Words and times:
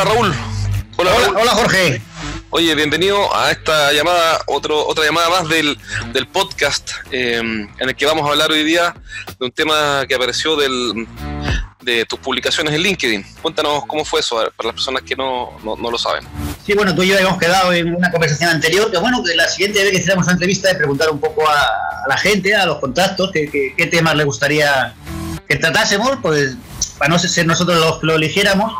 Hola 0.00 0.12
Raúl. 0.14 0.34
Hola, 0.96 1.10
hola, 1.36 1.50
Jorge. 1.54 2.00
Oye, 2.50 2.72
bienvenido 2.76 3.34
a 3.34 3.50
esta 3.50 3.92
llamada, 3.92 4.38
otro, 4.46 4.86
otra 4.86 5.04
llamada 5.04 5.28
más 5.28 5.48
del, 5.48 5.76
del 6.12 6.28
podcast 6.28 6.92
eh, 7.10 7.38
en 7.38 7.68
el 7.80 7.96
que 7.96 8.06
vamos 8.06 8.24
a 8.24 8.30
hablar 8.30 8.52
hoy 8.52 8.62
día 8.62 8.94
de 9.40 9.46
un 9.46 9.50
tema 9.50 10.04
que 10.06 10.14
apareció 10.14 10.54
del, 10.54 11.04
de 11.82 12.04
tus 12.04 12.16
publicaciones 12.20 12.74
en 12.74 12.82
LinkedIn. 12.82 13.26
Cuéntanos 13.42 13.86
cómo 13.88 14.04
fue 14.04 14.20
eso 14.20 14.36
para 14.56 14.68
las 14.68 14.74
personas 14.74 15.02
que 15.02 15.16
no, 15.16 15.58
no, 15.64 15.90
lo 15.90 15.98
saben. 15.98 16.24
Sí, 16.64 16.74
bueno, 16.74 16.94
tú 16.94 17.02
y 17.02 17.08
yo 17.08 17.16
habíamos 17.16 17.40
quedado 17.40 17.72
en 17.72 17.92
una 17.92 18.12
conversación 18.12 18.50
anterior, 18.50 18.92
que 18.92 18.98
bueno, 18.98 19.20
que 19.24 19.34
la 19.34 19.48
siguiente 19.48 19.82
vez 19.82 19.90
que 19.90 19.96
hiciéramos 19.96 20.26
una 20.26 20.34
entrevista 20.34 20.68
de 20.68 20.76
preguntar 20.76 21.10
un 21.10 21.18
poco 21.18 21.42
a, 21.48 22.06
la 22.08 22.16
gente, 22.16 22.54
a 22.54 22.66
los 22.66 22.78
contactos, 22.78 23.32
qué, 23.32 23.74
qué, 23.76 23.86
temas 23.88 24.14
le 24.14 24.22
gustaría 24.22 24.94
que 25.48 25.56
tratásemos, 25.56 26.18
pues 26.22 26.56
para 26.98 27.08
no 27.08 27.18
ser 27.18 27.46
nosotros 27.46 27.80
los 27.80 27.98
que 27.98 28.06
lo 28.06 28.14
eligiéramos. 28.14 28.72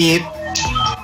Y 0.00 0.18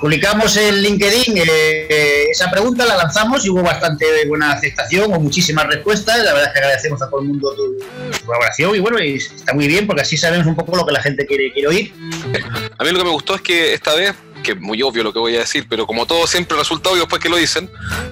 publicamos 0.01 0.57
en 0.57 0.81
LinkedIn 0.81 1.37
eh, 1.37 2.29
esa 2.31 2.51
pregunta, 2.51 2.87
la 2.87 2.97
lanzamos 2.97 3.45
y 3.45 3.51
hubo 3.51 3.63
bastante 3.63 4.07
buena 4.27 4.53
aceptación 4.53 5.13
o 5.13 5.21
muchísimas 5.21 5.67
respuestas. 5.67 6.17
La 6.25 6.33
verdad 6.33 6.49
es 6.49 6.53
que 6.55 6.59
agradecemos 6.61 7.03
a 7.03 7.11
todo 7.11 7.21
el 7.21 7.27
mundo 7.27 7.55
tu, 7.55 8.25
colaboración 8.25 8.75
y 8.75 8.79
bueno, 8.79 8.97
está 8.97 9.53
muy 9.53 9.67
bien 9.67 9.87
porque 9.87 10.01
así 10.01 10.17
sabemos 10.17 10.47
un 10.47 10.57
poco 10.57 10.75
lo 10.75 10.87
que 10.87 10.93
la 10.93 11.03
gente 11.03 11.27
quiere, 11.27 11.53
quiere 11.53 11.69
oír. 11.69 11.93
A 12.79 12.85
mí 12.85 12.91
lo 12.91 12.99
que 12.99 13.05
me 13.05 13.11
gustó 13.11 13.35
es 13.35 13.43
que 13.43 13.75
esta 13.75 13.95
vez 13.95 14.15
que 14.43 14.53
es 14.53 14.61
muy 14.61 14.81
obvio 14.81 15.03
lo 15.03 15.13
que 15.13 15.19
voy 15.19 15.37
a 15.37 15.41
decir, 15.41 15.67
pero 15.69 15.87
como 15.87 16.07
todo 16.07 16.27
siempre 16.27 16.57
resulta 16.57 16.89
obvio 16.89 17.03
después 17.03 17.21
que 17.21 17.29
lo 17.29 17.37
dicen, 17.37 17.69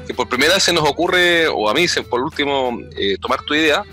que 0.06 0.12
por 0.12 0.28
primera 0.28 0.52
vez 0.52 0.64
se 0.64 0.72
nos 0.72 0.86
ocurre, 0.86 1.46
o 1.48 1.70
a 1.70 1.74
mí 1.74 1.86
por 2.10 2.20
último, 2.20 2.78
eh, 2.98 3.16
tomar 3.22 3.42
tu 3.42 3.54
idea 3.54 3.84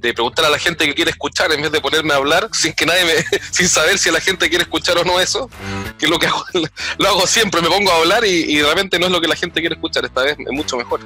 de 0.00 0.14
preguntar 0.14 0.44
a 0.44 0.50
la 0.50 0.58
gente 0.58 0.86
que 0.86 0.94
quiere 0.94 1.10
escuchar 1.10 1.52
en 1.52 1.62
vez 1.62 1.72
de 1.72 1.80
ponerme 1.80 2.14
a 2.14 2.16
hablar 2.16 2.48
sin 2.52 2.72
que 2.72 2.86
nadie 2.86 3.04
me, 3.04 3.38
sin 3.50 3.68
saber 3.68 3.98
si 3.98 4.10
la 4.10 4.20
gente 4.20 4.48
quiere 4.48 4.62
escuchar 4.62 4.98
o 4.98 5.04
no 5.04 5.20
eso, 5.20 5.50
que 5.98 6.06
es 6.06 6.10
lo 6.10 6.18
que 6.18 6.26
hago, 6.26 6.44
lo 6.98 7.08
hago 7.08 7.26
siempre, 7.26 7.60
me 7.60 7.68
pongo 7.68 7.90
a 7.90 7.96
hablar 7.96 8.24
y, 8.24 8.60
realmente 8.60 8.98
no 8.98 9.06
es 9.06 9.12
lo 9.12 9.20
que 9.20 9.28
la 9.28 9.36
gente 9.36 9.60
quiere 9.60 9.74
escuchar, 9.74 10.04
esta 10.04 10.22
vez 10.22 10.36
es 10.38 10.52
mucho 10.52 10.76
mejor. 10.76 11.00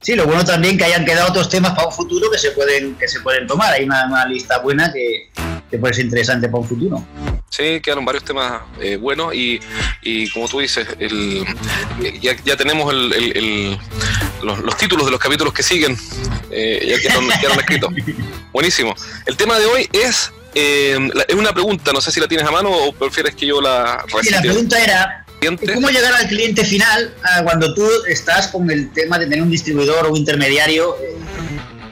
Sí, 0.00 0.14
lo 0.14 0.26
bueno 0.26 0.44
también 0.44 0.76
que 0.76 0.84
hayan 0.84 1.04
quedado 1.04 1.28
otros 1.28 1.48
temas 1.48 1.72
para 1.72 1.86
un 1.86 1.92
futuro 1.92 2.30
que 2.30 2.38
se 2.38 2.50
pueden, 2.50 2.94
que 2.96 3.08
se 3.08 3.20
pueden 3.20 3.46
tomar, 3.46 3.72
hay 3.72 3.84
una, 3.84 4.06
una 4.06 4.26
lista 4.26 4.58
buena 4.58 4.92
que, 4.92 5.30
que 5.70 5.78
puede 5.78 5.94
ser 5.94 6.04
interesante 6.04 6.48
para 6.48 6.60
un 6.60 6.68
futuro. 6.68 7.04
Sí, 7.50 7.80
quedaron 7.80 8.04
varios 8.04 8.24
temas 8.24 8.62
eh, 8.80 8.96
buenos 8.96 9.34
y, 9.34 9.60
y, 10.02 10.28
como 10.30 10.48
tú 10.48 10.60
dices, 10.60 10.86
el, 10.98 11.44
ya, 12.20 12.36
ya, 12.44 12.56
tenemos 12.56 12.92
el, 12.92 13.78
los, 14.44 14.76
títulos 14.76 15.06
de 15.06 15.10
los 15.10 15.20
capítulos 15.20 15.52
que 15.52 15.62
siguen, 15.62 15.96
eh, 16.50 16.86
ya 16.88 16.98
quedaron, 16.98 17.28
quedaron 17.40 17.60
escritos. 17.60 17.92
Buenísimo. 18.52 18.94
El 19.26 19.36
tema 19.36 19.58
de 19.58 19.66
hoy 19.66 19.88
es, 19.92 20.32
eh, 20.54 20.98
es 21.28 21.34
una 21.34 21.52
pregunta, 21.52 21.92
no 21.92 22.00
sé 22.00 22.10
si 22.10 22.20
la 22.20 22.28
tienes 22.28 22.46
a 22.46 22.50
mano 22.50 22.70
o 22.70 22.92
prefieres 22.92 23.34
que 23.34 23.46
yo 23.46 23.60
la 23.60 24.02
recite. 24.02 24.24
Sí, 24.24 24.30
la 24.30 24.40
pregunta 24.40 24.82
era, 24.82 25.26
¿cómo 25.74 25.88
llegar 25.88 26.14
al 26.14 26.28
cliente 26.28 26.64
final 26.64 27.14
cuando 27.42 27.74
tú 27.74 27.88
estás 28.08 28.48
con 28.48 28.70
el 28.70 28.92
tema 28.92 29.18
de 29.18 29.26
tener 29.26 29.42
un 29.42 29.50
distribuidor 29.50 30.06
o 30.06 30.10
un 30.10 30.16
intermediario 30.16 30.96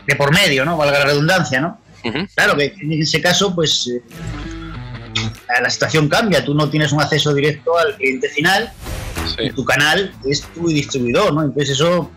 de 0.06 0.16
por 0.16 0.32
medio, 0.32 0.64
¿no? 0.64 0.76
Valga 0.76 1.00
la 1.00 1.04
redundancia, 1.06 1.60
¿no? 1.60 1.78
Claro 2.34 2.56
que 2.56 2.74
en 2.80 2.92
ese 2.92 3.20
caso, 3.20 3.54
pues 3.54 3.88
la 5.60 5.70
situación 5.70 6.08
cambia, 6.08 6.44
tú 6.44 6.54
no 6.54 6.68
tienes 6.68 6.92
un 6.92 7.00
acceso 7.00 7.34
directo 7.34 7.76
al 7.78 7.96
cliente 7.96 8.28
final, 8.28 8.72
tu 9.54 9.64
canal 9.64 10.12
es 10.28 10.42
tu 10.54 10.68
distribuidor, 10.68 11.32
¿no? 11.32 11.42
Entonces 11.42 11.70
eso 11.70 12.10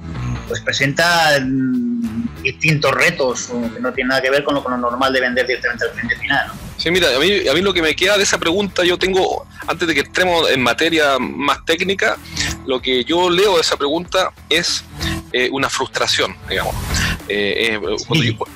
pues 0.47 0.61
presenta 0.61 1.39
mm, 1.41 2.41
distintos 2.43 2.91
retos 2.91 3.47
que 3.73 3.79
no 3.79 3.93
tienen 3.93 4.09
nada 4.09 4.21
que 4.21 4.29
ver 4.29 4.43
con 4.43 4.55
lo, 4.55 4.63
con 4.63 4.73
lo 4.73 4.77
normal 4.77 5.11
de 5.13 5.21
vender 5.21 5.47
directamente 5.47 5.85
al 5.85 5.91
cliente 5.91 6.15
final, 6.17 6.47
¿no? 6.47 6.65
Sí, 6.77 6.91
mira, 6.91 7.15
a 7.15 7.19
mí, 7.19 7.47
a 7.47 7.53
mí 7.53 7.61
lo 7.61 7.73
que 7.73 7.81
me 7.81 7.95
queda 7.95 8.17
de 8.17 8.23
esa 8.23 8.38
pregunta, 8.38 8.83
yo 8.83 8.97
tengo, 8.97 9.47
antes 9.66 9.88
de 9.88 9.93
que 9.93 10.01
entremos 10.01 10.49
en 10.49 10.61
materia 10.61 11.17
más 11.19 11.63
técnica, 11.66 12.17
lo 12.66 12.81
que 12.81 13.05
yo 13.05 13.29
leo 13.29 13.55
de 13.55 13.61
esa 13.61 13.77
pregunta 13.77 14.31
es 14.50 14.83
eh, 15.31 15.50
una 15.51 15.69
frustración, 15.69 16.35
digamos. 16.50 16.75
Eh, 17.27 17.79
eh, 17.81 17.97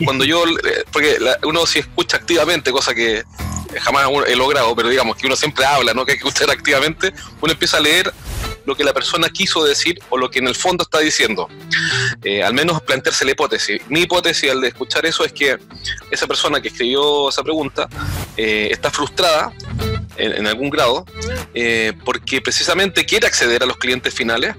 cuando, 0.05 0.25
yo, 0.25 0.43
porque 0.91 1.17
uno 1.43 1.65
si 1.65 1.79
escucha 1.79 2.17
activamente, 2.17 2.71
cosa 2.71 2.93
que 2.93 3.23
jamás 3.81 4.07
he 4.27 4.35
logrado, 4.35 4.75
pero 4.75 4.89
digamos 4.89 5.15
que 5.15 5.27
uno 5.27 5.35
siempre 5.35 5.65
habla, 5.65 5.93
¿no? 5.93 6.05
que 6.05 6.13
hay 6.13 6.17
que 6.17 6.27
escuchar 6.27 6.49
activamente, 6.51 7.13
uno 7.41 7.53
empieza 7.53 7.77
a 7.77 7.79
leer 7.79 8.13
lo 8.65 8.75
que 8.75 8.83
la 8.83 8.93
persona 8.93 9.29
quiso 9.29 9.63
decir 9.63 9.99
o 10.09 10.17
lo 10.17 10.29
que 10.29 10.39
en 10.39 10.47
el 10.47 10.55
fondo 10.55 10.83
está 10.83 10.99
diciendo. 10.99 11.47
Eh, 12.23 12.43
al 12.43 12.53
menos 12.53 12.81
plantearse 12.81 13.25
la 13.25 13.31
hipótesis. 13.31 13.81
Mi 13.89 14.01
hipótesis 14.01 14.51
al 14.51 14.61
de 14.61 14.69
escuchar 14.69 15.05
eso 15.05 15.23
es 15.23 15.33
que 15.33 15.57
esa 16.11 16.27
persona 16.27 16.61
que 16.61 16.69
escribió 16.69 17.29
esa 17.29 17.43
pregunta 17.43 17.87
eh, 18.37 18.69
está 18.71 18.91
frustrada 18.91 19.53
en, 20.17 20.47
algún 20.47 20.69
grado 20.69 21.05
eh, 21.53 21.93
porque 22.03 22.41
precisamente 22.41 23.05
quiere 23.05 23.25
acceder 23.25 23.63
a 23.63 23.65
los 23.65 23.77
clientes 23.77 24.13
finales 24.13 24.53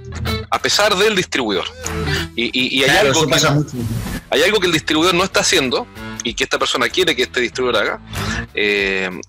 a 0.50 0.58
pesar 0.58 0.96
del 0.96 1.14
distribuidor. 1.14 1.66
Y, 2.36 2.82
hay, 2.82 2.90
algo 2.96 3.26
que, 3.26 3.34
hay 4.30 4.42
algo 4.42 4.60
que 4.60 4.66
el 4.66 4.72
distribuidor 4.72 5.14
no 5.14 5.24
está 5.24 5.40
haciendo 5.40 5.86
y 6.24 6.32
que 6.32 6.44
esta 6.44 6.58
persona 6.58 6.88
quiere 6.88 7.14
que 7.14 7.24
este 7.24 7.40
distribuidor 7.40 7.82
haga, 7.82 8.00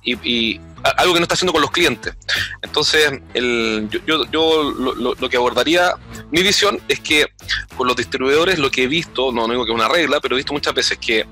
y, 0.03 0.59
algo 0.83 1.13
que 1.13 1.19
no 1.19 1.23
está 1.23 1.35
haciendo 1.35 1.53
con 1.53 1.61
los 1.61 1.71
clientes. 1.71 2.13
Entonces, 2.61 3.21
el, 3.33 3.87
yo, 4.05 4.25
yo, 4.31 4.63
lo, 4.71 5.29
que 5.29 5.37
abordaría, 5.37 5.95
mi 6.31 6.43
visión 6.43 6.79
es 6.87 6.99
que 6.99 7.27
con 7.75 7.87
los 7.87 7.95
distribuidores 7.95 8.59
lo 8.59 8.71
que 8.71 8.83
he 8.83 8.87
visto, 8.87 9.31
no, 9.31 9.47
digo 9.47 9.65
que 9.65 9.71
es 9.71 9.75
una 9.75 9.87
regla, 9.87 10.19
pero 10.19 10.35
he 10.35 10.37
visto 10.37 10.53
muchas 10.53 10.73
veces 10.73 10.97
que 10.97 11.25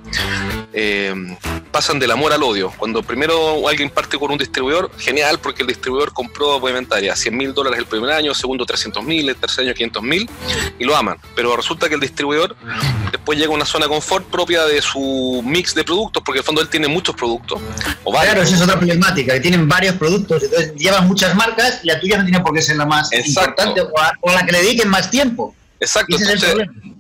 eh, 0.74 1.14
pasan 1.72 2.00
del 2.00 2.12
amor 2.12 2.34
al 2.34 2.44
odio. 2.44 2.72
Cuando 2.78 3.04
primero 3.04 3.68
alguien 3.68 3.90
parte 3.90 4.18
con 4.18 4.32
un 4.32 4.38
distribuidor, 4.38 4.92
genial, 4.98 5.40
porque 5.40 5.62
el 5.62 5.68
distribuidor 5.68 6.14
compró 6.14 6.56
a 6.56 7.16
100 7.16 7.38
mil 7.38 7.54
dólares 7.54 7.80
el 7.80 7.86
primer 7.86 8.12
año, 8.12 8.34
segundo 8.34 8.66
300 8.66 9.04
mil, 9.04 9.30
el 9.30 9.36
tercer 9.36 9.66
año 9.66 9.74
500 9.74 10.04
mil, 10.04 10.30
y 10.78 10.84
lo 10.84 10.96
aman. 10.96 11.18
Pero 11.36 11.56
resulta 11.56 11.88
que 11.88 11.96
el 11.96 12.02
distribuidor 12.02 12.56
después 13.12 13.38
llega 13.38 13.52
a 13.52 13.56
una 13.56 13.66
zona 13.66 13.86
de 13.86 13.90
confort 13.90 14.26
propia 14.28 14.66
de 14.66 14.82
su 14.82 15.42
mix 15.46 15.74
de 15.76 15.84
productos, 15.84 16.24
porque 16.24 16.40
en 16.40 16.42
el 16.42 16.46
fondo 16.46 16.62
él 16.62 16.70
tiene 16.70 16.88
muchos 16.88 17.16
productos. 17.16 17.60
O 18.04 18.12
claro, 18.12 18.42
esa 18.42 18.56
es 18.56 18.62
otra 18.62 18.78
problemática, 18.78 19.34
que 19.34 19.40
tienen 19.40 19.68
varios 19.68 19.96
productos, 19.96 20.44
entonces 20.44 20.74
llevan 20.76 21.08
muchas 21.08 21.36
marcas 21.36 21.80
y 21.84 21.88
la 21.88 22.00
tuya 22.00 22.18
no 22.18 22.24
tiene 22.24 22.40
por 22.42 22.54
qué 22.54 22.62
ser 22.62 22.78
la 22.78 22.86
más 22.86 23.12
importante 23.14 23.82
o 24.22 24.32
la 24.32 24.46
que 24.46 24.52
le 24.52 24.64
dediquen 24.64 24.90
más 24.90 25.10
tiempo. 25.10 25.56
Exacto, 25.80 26.18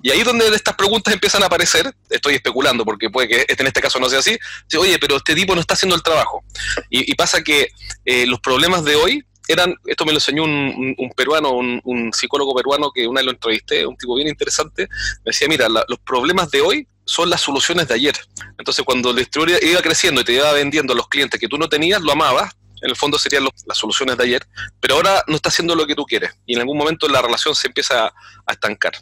y 0.02 0.10
ahí 0.12 0.20
es 0.20 0.26
donde 0.26 0.48
estas 0.48 0.76
preguntas 0.76 1.14
empiezan 1.14 1.44
a 1.44 1.48
aparecer, 1.48 1.94
estoy 2.10 2.36
especulando 2.36 2.86
porque 2.86 3.10
puede 3.10 3.28
que 3.28 3.46
este, 3.48 3.62
en 3.62 3.68
este 3.68 3.82
caso 3.82 4.00
no 4.00 4.10
sea 4.10 4.20
así, 4.20 4.38
oye, 4.78 4.98
pero 5.00 5.18
este 5.18 5.36
tipo 5.36 5.54
no 5.54 5.62
está 5.62 5.74
haciendo 5.74 5.96
el 5.96 6.04
trabajo. 6.04 6.44
Y, 6.90 7.14
pasa 7.16 7.42
que 7.42 7.68
eh, 8.06 8.26
los 8.26 8.40
problemas 8.40 8.86
de 8.86 8.96
hoy 8.96 9.26
eran, 9.50 9.76
esto 9.86 10.06
me 10.06 10.12
lo 10.12 10.18
enseñó 10.18 10.44
un, 10.44 11.14
peruano, 11.16 11.52
un, 11.52 12.12
psicólogo 12.14 12.54
peruano 12.56 12.92
que 12.92 13.08
una 13.08 13.20
vez 13.20 13.26
lo 13.26 13.32
entrevisté, 13.32 13.86
un 13.86 13.98
tipo 13.98 14.16
bien 14.16 14.28
interesante, 14.28 14.88
me 15.26 15.32
decía, 15.32 15.48
mira, 15.48 15.68
los 15.68 16.00
problemas 16.06 16.50
de 16.52 16.62
hoy 16.62 16.88
son 17.04 17.30
las 17.30 17.42
soluciones 17.42 17.88
de 17.88 17.96
ayer. 17.96 18.16
Entonces 18.58 18.86
cuando 18.86 19.10
el 19.10 19.18
distribuidor 19.18 19.64
iba 19.64 19.82
creciendo 19.82 20.22
y 20.22 20.24
te 20.24 20.34
iba 20.34 20.52
vendiendo 20.54 20.94
a 20.94 20.96
los 20.96 21.08
clientes 21.08 21.40
que 21.40 21.48
tú 21.48 21.58
no 21.58 21.68
tenías, 21.68 22.02
lo 22.02 22.12
amabas, 22.12 22.56
en 22.82 22.90
el 22.90 22.96
fondo 22.96 23.18
serían 23.18 23.44
las 23.66 23.78
soluciones 23.78 24.18
de 24.18 24.24
ayer, 24.24 24.46
pero 24.80 24.96
ahora 24.96 25.24
no 25.28 25.36
está 25.36 25.50
haciendo 25.50 25.76
lo 25.76 25.86
que 25.86 25.96
tú 25.96 26.06
quieres 26.06 26.32
y 26.46 26.56
en 26.56 26.62
algún 26.62 26.78
momento 26.78 27.08
la 27.08 27.22
relación 27.22 27.56
se 27.56 27.68
empieza 27.68 28.06
a, 28.06 28.14
estancar. 28.52 28.94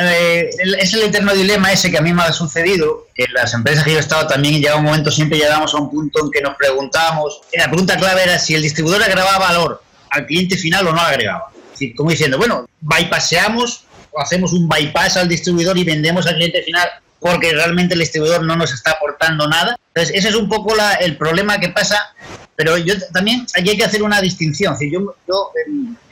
Eh, 0.00 0.48
es 0.78 0.94
el 0.94 1.02
eterno 1.02 1.34
dilema 1.34 1.70
ese 1.70 1.90
que 1.90 1.98
a 1.98 2.00
mí 2.00 2.12
me 2.12 2.22
ha 2.22 2.32
sucedido, 2.32 3.06
que 3.14 3.26
las 3.28 3.52
empresas 3.52 3.84
que 3.84 3.92
yo 3.92 3.98
he 3.98 4.00
estado 4.00 4.26
también 4.26 4.54
llega 4.54 4.76
un 4.76 4.84
momento, 4.84 5.10
siempre 5.10 5.38
llegamos 5.38 5.74
a 5.74 5.78
un 5.78 5.90
punto 5.90 6.24
en 6.24 6.30
que 6.30 6.40
nos 6.40 6.56
preguntábamos, 6.56 7.40
la 7.52 7.68
pregunta 7.68 7.96
clave 7.96 8.22
era 8.22 8.38
si 8.38 8.54
el 8.54 8.62
distribuidor 8.62 9.02
agregaba 9.02 9.38
valor 9.38 9.82
al 10.10 10.26
cliente 10.26 10.56
final 10.56 10.86
o 10.86 10.92
no 10.92 11.00
agregaba. 11.00 11.50
Como 11.96 12.10
diciendo, 12.10 12.38
bueno, 12.38 12.66
bypaseamos 12.80 13.84
o 14.10 14.20
hacemos 14.20 14.52
un 14.52 14.68
bypass 14.68 15.16
al 15.16 15.28
distribuidor 15.28 15.76
y 15.76 15.84
vendemos 15.84 16.26
al 16.26 16.36
cliente 16.36 16.62
final 16.62 16.88
porque 17.18 17.52
realmente 17.52 17.94
el 17.94 18.00
distribuidor 18.00 18.42
no 18.44 18.54
nos 18.54 18.72
está 18.72 18.92
aportando 18.92 19.48
nada. 19.48 19.78
Entonces, 19.88 20.14
ese 20.14 20.28
es 20.28 20.34
un 20.34 20.48
poco 20.48 20.74
la, 20.74 20.92
el 20.94 21.16
problema 21.16 21.58
que 21.58 21.70
pasa 21.70 22.14
pero 22.56 22.76
yo 22.78 22.94
también 23.12 23.46
aquí 23.56 23.70
hay 23.70 23.76
que 23.76 23.84
hacer 23.84 24.02
una 24.02 24.20
distinción. 24.20 24.76
Si 24.76 24.90
yo, 24.90 25.14
yo 25.28 25.50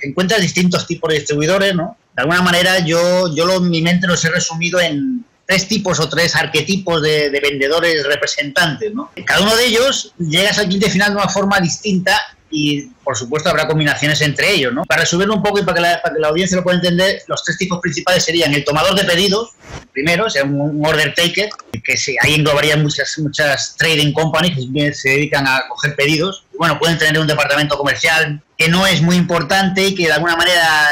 encuentras 0.00 0.40
distintos 0.40 0.86
tipos 0.86 1.10
de 1.10 1.20
distribuidores, 1.20 1.74
¿no? 1.74 1.96
De 2.14 2.22
alguna 2.22 2.42
manera 2.42 2.78
yo, 2.80 3.34
yo 3.34 3.46
lo, 3.46 3.60
mi 3.60 3.80
mente 3.80 4.06
los 4.06 4.24
he 4.24 4.30
resumido 4.30 4.80
en 4.80 5.24
tres 5.46 5.68
tipos 5.68 6.00
o 6.00 6.08
tres 6.08 6.36
arquetipos 6.36 7.02
de, 7.02 7.30
de 7.30 7.40
vendedores 7.40 8.04
representantes, 8.06 8.92
¿no? 8.92 9.10
Cada 9.24 9.42
uno 9.42 9.56
de 9.56 9.66
ellos 9.66 10.14
llegas 10.18 10.58
al 10.58 10.66
cliente 10.66 10.90
final 10.90 11.10
de 11.10 11.16
una 11.16 11.28
forma 11.28 11.60
distinta 11.60 12.20
y 12.52 12.82
por 13.02 13.16
supuesto 13.16 13.48
habrá 13.48 13.66
combinaciones 13.66 14.20
entre 14.20 14.52
ellos. 14.52 14.72
¿no? 14.72 14.84
Para 14.84 15.00
resumirlo 15.00 15.34
un 15.34 15.42
poco 15.42 15.58
y 15.58 15.62
para 15.62 15.74
que, 15.74 15.80
la, 15.80 16.02
para 16.02 16.14
que 16.14 16.20
la 16.20 16.28
audiencia 16.28 16.56
lo 16.56 16.62
pueda 16.62 16.76
entender, 16.76 17.22
los 17.26 17.42
tres 17.42 17.58
tipos 17.58 17.80
principales 17.80 18.22
serían 18.22 18.52
el 18.52 18.64
tomador 18.64 18.94
de 18.94 19.04
pedidos, 19.04 19.52
primero, 19.92 20.26
o 20.26 20.30
sea, 20.30 20.44
un, 20.44 20.84
order 20.84 21.14
taker, 21.14 21.48
que 21.82 21.96
se, 21.96 22.14
ahí 22.20 22.34
englobarían 22.34 22.82
muchas, 22.82 23.18
muchas 23.18 23.74
trading 23.76 24.12
companies 24.12 24.58
que 24.72 24.94
se 24.94 25.08
dedican 25.10 25.46
a 25.46 25.62
coger 25.68 25.96
pedidos. 25.96 26.44
Bueno, 26.58 26.78
pueden 26.78 26.98
tener 26.98 27.18
un 27.18 27.26
departamento 27.26 27.76
comercial 27.76 28.40
que 28.56 28.68
no 28.68 28.86
es 28.86 29.02
muy 29.02 29.16
importante 29.16 29.88
y 29.88 29.94
que 29.94 30.06
de 30.06 30.12
alguna 30.12 30.36
manera 30.36 30.88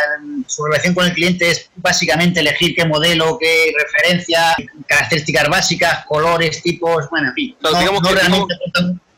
su 0.47 0.65
relación 0.65 0.95
con 0.95 1.07
el 1.07 1.13
cliente 1.13 1.51
es 1.51 1.71
básicamente 1.77 2.41
elegir 2.41 2.75
qué 2.75 2.85
modelo, 2.85 3.39
qué 3.39 3.73
referencia, 3.79 4.57
características 4.87 5.49
básicas, 5.49 6.05
colores, 6.07 6.63
tipos, 6.63 7.09
bueno, 7.11 7.29
en 7.29 7.35
fin. 7.35 7.57
no, 7.63 8.13
realmente 8.13 8.55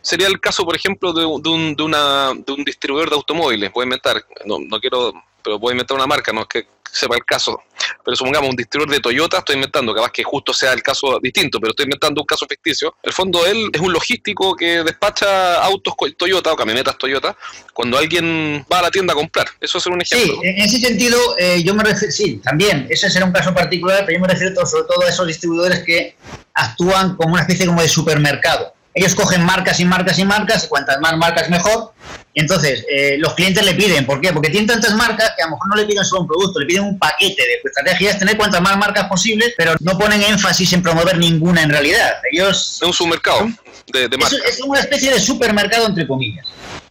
sería 0.03 0.27
el 0.27 0.41
caso, 0.41 0.65
por 0.65 0.77
ejemplo, 0.77 1.13
de, 1.13 1.25
un, 1.25 1.75
de, 1.75 1.83
una, 1.83 2.33
de 2.35 2.53
un 2.53 2.65
distribuidor 2.65 3.09
de 3.09 3.17
automóviles. 3.17 3.73
Voy 3.73 3.83
a 3.83 3.85
inventar, 3.85 4.25
no, 4.45 4.59
no 4.59 4.81
quiero, 4.81 5.13
pero 5.43 5.59
voy 5.59 5.71
a 5.71 5.73
inventar 5.73 5.97
una 5.97 6.07
marca, 6.07 6.33
no 6.33 6.43
es 6.43 6.47
que 6.49 6.67
sepa 6.93 7.17
el 7.17 7.25
caso. 7.25 7.63
Pero 8.05 8.17
supongamos 8.17 8.51
un 8.51 8.57
distribuidor 8.57 8.95
de 8.95 9.01
Toyota, 9.01 9.39
estoy 9.39 9.57
inventando, 9.57 9.95
capaz 9.95 10.13
que 10.13 10.23
justo 10.23 10.53
sea 10.53 10.73
el 10.73 10.83
caso 10.83 11.19
distinto, 11.21 11.59
pero 11.59 11.71
estoy 11.71 11.85
inventando 11.85 12.21
un 12.21 12.27
caso 12.27 12.47
ficticio. 12.47 12.95
El 13.03 13.13
fondo, 13.13 13.47
él 13.47 13.71
es 13.73 13.81
un 13.81 13.93
logístico 13.93 14.55
que 14.55 14.85
despacha 14.85 15.63
autos 15.63 15.95
Toyota 16.17 16.53
o 16.53 16.57
camionetas 16.57 16.99
Toyota 16.99 17.37
cuando 17.73 17.97
alguien 17.97 18.65
va 18.71 18.81
a 18.81 18.83
la 18.83 18.91
tienda 18.91 19.15
a 19.15 19.17
comprar. 19.17 19.47
Eso 19.61 19.79
es 19.79 19.87
un 19.87 20.01
ejemplo. 20.01 20.35
Sí, 20.35 20.49
en 20.49 20.59
ese 20.59 20.79
sentido, 20.81 21.19
eh, 21.39 21.63
yo 21.63 21.75
me 21.75 21.83
refiero, 21.83 22.13
sí, 22.13 22.41
también, 22.45 22.87
ese 22.91 23.09
será 23.11 23.25
un 23.25 23.33
caso 23.33 23.55
particular, 23.55 24.05
pero 24.05 24.19
yo 24.19 24.23
me 24.23 24.29
refiero 24.29 24.67
sobre 24.67 24.85
todo 24.85 25.03
a 25.03 25.09
esos 25.09 25.27
distribuidores 25.27 25.83
que 25.85 26.17
actúan 26.55 27.17
como 27.17 27.35
una 27.35 27.43
especie 27.43 27.67
como 27.67 27.81
de 27.81 27.89
supermercado. 27.89 28.75
Ellos 28.95 29.15
cogen 29.15 29.45
marcas 29.45 29.81
y 29.81 29.85
marcas 29.85 30.19
y 30.19 30.25
marcas, 30.25 30.65
y 30.65 30.69
cuantas 30.69 31.01
más 31.01 31.17
marcas 31.17 31.49
mejor, 31.49 31.93
entonces, 32.35 32.85
eh, 32.91 33.17
los 33.19 33.35
clientes 33.35 33.65
le 33.65 33.75
piden, 33.75 34.07
¿por 34.07 34.21
qué? 34.21 34.33
Porque 34.33 34.49
tienen 34.49 34.67
tantas 34.67 34.95
marcas 34.95 35.33
que 35.37 35.43
a 35.43 35.47
lo 35.47 35.53
mejor 35.53 35.69
no 35.69 35.77
le 35.77 35.85
piden 35.85 36.05
solo 36.05 36.23
un 36.23 36.29
producto, 36.29 36.61
le 36.61 36.67
piden 36.67 36.85
un 36.85 36.99
paquete 36.99 37.43
de 37.43 37.61
su 37.61 37.69
estrategia 37.69 38.11
es 38.11 38.19
tener 38.19 38.37
cuantas 38.37 38.63
más 38.63 38.77
marcas 38.79 39.07
posibles, 39.07 39.53
pero 39.57 39.75
no 39.81 39.99
ponen 39.99 40.23
énfasis 40.23 40.73
en 40.73 40.83
promover 40.83 41.19
ninguna 41.19 41.63
en 41.63 41.71
realidad. 41.71 42.15
Ellos... 42.33 42.79
Es 42.81 42.83
un 42.83 42.93
supermercado 42.93 43.49
de, 43.93 44.09
de 44.09 44.17
marcas. 44.17 44.41
Es, 44.49 44.61
una 44.63 44.81
especie 44.81 45.11
de 45.13 45.21
supermercado, 45.21 45.87
entre 45.87 46.07
comillas. 46.07 46.47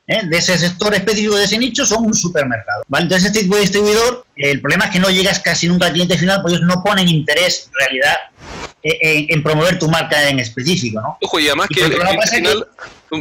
¿eh? 0.06 0.22
De 0.26 0.38
ese 0.38 0.60
sector 0.60 0.94
específico 0.94 1.36
de 1.36 1.46
ese 1.46 1.58
nicho 1.58 1.88
son 1.88 2.06
un 2.06 2.14
supermercado. 2.14 2.84
¿vale? 2.88 3.06
Entonces, 3.06 3.30
este 3.30 3.42
tipo 3.42 3.56
de 3.56 3.62
distribuidor, 3.62 4.28
el 4.36 4.62
problema 4.62 4.86
es 4.86 4.92
que 4.92 5.00
no 5.00 5.10
llegas 5.10 5.40
casi 5.40 5.68
nunca 5.68 5.88
al 5.88 5.94
cliente 5.94 6.20
final, 6.20 6.42
porque 6.44 6.58
ellos 6.58 6.68
no 6.68 6.84
ponen 6.84 7.10
interés, 7.10 7.68
en 7.68 7.74
realidad, 7.80 8.16
en, 8.84 9.44
promover 9.44 9.78
tu 9.80 9.90
marca 9.90 10.30
en 10.30 10.40
específico, 10.40 11.02
¿no? 11.02 11.18
Ojo, 11.22 11.40
y 11.40 11.48
además 11.48 11.68
que 11.74 11.84
el, 11.84 11.94
cliente 11.94 12.28
final, 12.28 12.68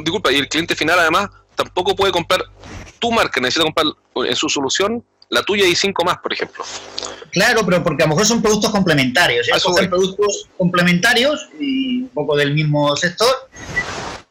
disculpa, 0.03 0.33
y 0.33 0.37
el 0.37 0.49
cliente 0.49 0.75
final 0.75 0.99
además 0.99 1.29
tampoco 1.55 1.95
puede 1.95 2.13
comprar 2.13 2.43
tu 2.99 3.11
marca, 3.13 3.41
necesita 3.41 3.65
comprar 3.65 3.87
en 4.29 4.37
su 4.37 4.49
solución 4.49 5.05
la 5.31 5.43
tuya 5.43 5.65
y 5.67 5.75
cinco 5.75 6.05
más, 6.05 6.19
por 6.19 6.33
ejemplo. 6.33 6.65
Claro, 7.31 7.65
pero 7.65 7.83
porque 7.83 8.03
a 8.03 8.07
lo 8.07 8.11
mejor 8.11 8.27
son 8.27 8.43
productos 8.43 8.71
complementarios. 8.71 9.49
¿eh? 9.49 9.53
Son 9.61 9.75
productos 9.89 10.49
complementarios 10.59 11.49
y 11.59 12.03
un 12.03 12.09
poco 12.09 12.37
del 12.37 12.53
mismo 12.53 12.95
sector 12.97 13.49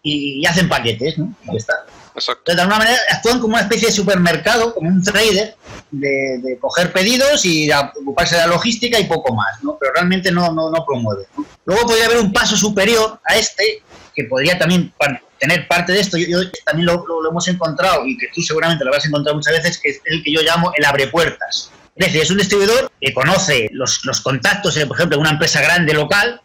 y, 0.03 0.45
hacen 0.45 0.67
paquetes, 0.67 1.17
¿no? 1.17 1.33
Ahí 1.47 1.57
está. 1.57 1.85
Exacto. 2.19 2.53
de 2.53 2.61
alguna 2.61 2.79
manera 2.79 2.97
actúan 3.11 3.39
como 3.39 3.53
una 3.53 3.63
especie 3.63 3.87
de 3.87 3.93
supermercado, 3.93 4.73
como 4.73 4.89
un 4.89 5.01
trader, 5.03 5.55
de, 5.91 6.57
coger 6.59 6.91
pedidos 6.91 7.45
y 7.45 7.69
ocuparse 7.71 8.35
de 8.35 8.41
la 8.41 8.47
logística 8.47 8.99
y 8.99 9.05
poco 9.05 9.33
más, 9.33 9.63
¿no? 9.63 9.77
Pero 9.79 9.93
realmente 9.93 10.31
no, 10.31 10.51
no, 10.53 10.69
no 10.69 10.85
promueve. 10.85 11.25
Luego 11.65 11.87
podría 11.87 12.05
haber 12.05 12.17
un 12.17 12.31
paso 12.31 12.57
superior 12.57 13.19
a 13.23 13.35
este, 13.35 13.83
que 14.15 14.25
podría 14.25 14.57
también 14.57 14.93
tener 15.39 15.67
parte 15.67 15.93
de 15.93 16.01
esto, 16.01 16.17
yo, 16.17 16.39
también 16.65 16.85
lo, 16.85 17.29
hemos 17.29 17.47
encontrado 17.47 18.05
y 18.05 18.17
que 18.17 18.27
tú 18.33 18.41
seguramente 18.41 18.83
lo 18.83 18.91
vas 18.91 19.05
a 19.05 19.07
encontrar 19.07 19.35
muchas 19.35 19.53
veces, 19.53 19.79
que 19.79 19.89
es 19.89 20.01
el 20.05 20.23
que 20.23 20.33
yo 20.33 20.41
llamo 20.41 20.71
el 20.77 20.85
abre 20.85 21.07
puertas. 21.07 21.71
Es 21.95 22.07
decir, 22.07 22.21
es 22.21 22.31
un 22.31 22.37
distribuidor 22.37 22.91
que 22.99 23.13
conoce 23.13 23.69
los, 23.71 24.05
los 24.05 24.21
contactos, 24.21 24.77
por 24.87 24.97
ejemplo, 24.97 25.17
de 25.17 25.21
una 25.21 25.31
empresa 25.31 25.61
grande 25.61 25.93
local, 25.93 26.41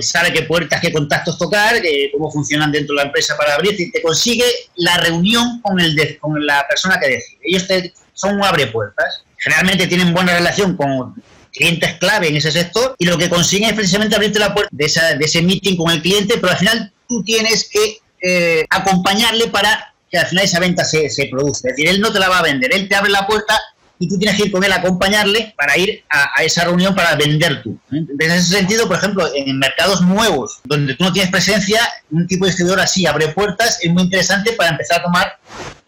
sabe 0.00 0.32
qué 0.32 0.42
puertas, 0.42 0.80
qué 0.80 0.92
contactos 0.92 1.38
tocar, 1.38 1.76
cómo 2.12 2.30
funcionan 2.30 2.72
dentro 2.72 2.94
de 2.94 3.02
la 3.02 3.06
empresa 3.06 3.36
para 3.36 3.54
abrir, 3.54 3.80
y 3.80 3.90
te 3.90 4.02
consigue 4.02 4.44
la 4.76 4.96
reunión 4.98 5.60
con, 5.62 5.80
el 5.80 6.18
con 6.18 6.44
la 6.46 6.66
persona 6.68 6.98
que 6.98 7.08
decide. 7.08 7.38
Ellos 7.42 7.66
son 8.14 8.36
un 8.36 8.44
abre 8.44 8.66
puertas. 8.68 9.24
Generalmente 9.38 9.86
tienen 9.86 10.12
buena 10.12 10.34
relación 10.34 10.76
con 10.76 11.14
clientes 11.52 11.94
clave 11.98 12.28
en 12.28 12.36
ese 12.36 12.52
sector 12.52 12.94
y 12.98 13.06
lo 13.06 13.18
que 13.18 13.28
consiguen 13.28 13.70
es 13.70 13.74
precisamente 13.74 14.14
abrirte 14.14 14.38
la 14.38 14.54
puerta 14.54 14.70
de, 14.72 14.86
de 14.86 15.24
ese 15.24 15.42
meeting 15.42 15.76
con 15.76 15.90
el 15.90 16.02
cliente, 16.02 16.34
pero 16.38 16.52
al 16.52 16.58
final 16.58 16.92
tú 17.08 17.22
tienes 17.24 17.68
que 17.68 17.98
eh, 18.22 18.64
acompañarle 18.70 19.48
para 19.48 19.94
que 20.10 20.18
al 20.18 20.26
final 20.26 20.44
esa 20.44 20.60
venta 20.60 20.84
se, 20.84 21.08
se 21.08 21.26
produzca. 21.26 21.70
Es 21.70 21.76
decir, 21.76 21.88
él 21.88 22.00
no 22.00 22.12
te 22.12 22.18
la 22.18 22.28
va 22.28 22.38
a 22.38 22.42
vender, 22.42 22.74
él 22.74 22.88
te 22.88 22.94
abre 22.94 23.10
la 23.10 23.26
puerta 23.26 23.60
y 24.00 24.08
tú 24.08 24.18
tienes 24.18 24.36
que 24.36 24.46
ir 24.46 24.52
con 24.52 24.64
él 24.64 24.72
a 24.72 24.76
acompañarle 24.76 25.54
para 25.56 25.76
ir 25.78 26.02
a, 26.10 26.42
esa 26.42 26.64
reunión 26.64 26.94
para 26.94 27.14
vender 27.14 27.62
tú. 27.62 27.78
¿eh? 27.92 28.04
En 28.18 28.30
ese 28.32 28.56
sentido, 28.56 28.88
por 28.88 28.96
ejemplo, 28.96 29.30
en 29.32 29.58
mercados 29.58 30.00
nuevos, 30.00 30.58
donde 30.64 30.96
tú 30.96 31.04
no 31.04 31.12
tienes 31.12 31.30
presencia, 31.30 31.80
un 32.10 32.26
tipo 32.26 32.44
de 32.44 32.50
distribuidor 32.50 32.80
así 32.80 33.06
abre 33.06 33.28
puertas, 33.28 33.78
es 33.80 33.92
muy 33.92 34.02
interesante 34.02 34.52
para 34.52 34.70
empezar 34.70 35.00
a 35.00 35.02
tomar 35.04 35.38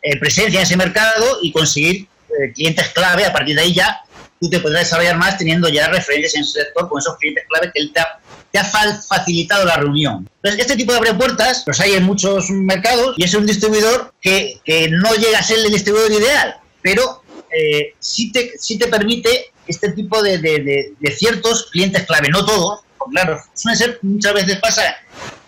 eh, 0.02 0.18
presencia 0.20 0.60
en 0.60 0.64
ese 0.64 0.76
mercado 0.76 1.38
y 1.42 1.50
conseguir 1.50 2.06
clientes 2.54 2.88
clave. 2.90 3.24
A 3.24 3.32
partir 3.32 3.56
de 3.56 3.62
ahí 3.62 3.74
ya 3.74 4.00
tú 4.40 4.48
te 4.48 4.60
podrás 4.60 4.84
desarrollar 4.84 5.16
más 5.16 5.36
teniendo 5.38 5.68
ya 5.68 5.88
referencias 5.88 6.34
en 6.34 6.44
su 6.44 6.52
sector 6.52 6.88
con 6.88 6.98
esos 6.98 7.16
clientes 7.16 7.44
clave 7.48 7.70
que 7.72 7.80
él 7.80 7.92
te 7.92 8.00
ha 8.00 8.20
te 8.52 8.58
ha 8.58 8.64
facilitado 8.64 9.64
la 9.64 9.76
reunión. 9.76 10.28
Entonces, 10.42 10.60
este 10.60 10.76
tipo 10.76 10.92
de 10.92 10.98
abre 10.98 11.14
puertas 11.14 11.64
los 11.66 11.80
hay 11.80 11.94
en 11.94 12.04
muchos 12.04 12.50
mercados 12.50 13.14
y 13.16 13.24
es 13.24 13.34
un 13.34 13.46
distribuidor 13.46 14.12
que, 14.20 14.60
no 14.90 15.14
llega 15.14 15.38
a 15.38 15.42
ser 15.42 15.58
el 15.58 15.72
distribuidor 15.72 16.12
ideal, 16.12 16.56
pero 16.82 17.21
eh, 17.56 17.94
sí, 17.98 18.32
te, 18.32 18.52
sí 18.58 18.78
te 18.78 18.88
permite 18.88 19.52
este 19.66 19.92
tipo 19.92 20.22
de, 20.22 20.94
ciertos 21.16 21.70
clientes 21.70 22.04
clave, 22.04 22.28
no 22.28 22.44
todos, 22.44 22.80
claro, 23.10 23.40
suele 23.54 23.76
ser, 23.76 23.98
muchas 24.02 24.34
veces 24.34 24.58
pasa, 24.60 24.96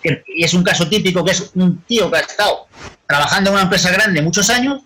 que, 0.02 0.22
y 0.26 0.44
es 0.44 0.54
un 0.54 0.62
caso 0.62 0.88
típico, 0.88 1.24
que 1.24 1.32
es 1.32 1.50
un 1.54 1.82
tío 1.82 2.10
que 2.10 2.18
ha 2.18 2.20
estado 2.20 2.66
trabajando 3.06 3.50
en 3.50 3.54
una 3.54 3.64
empresa 3.64 3.90
grande 3.90 4.22
muchos 4.22 4.48
años, 4.50 4.82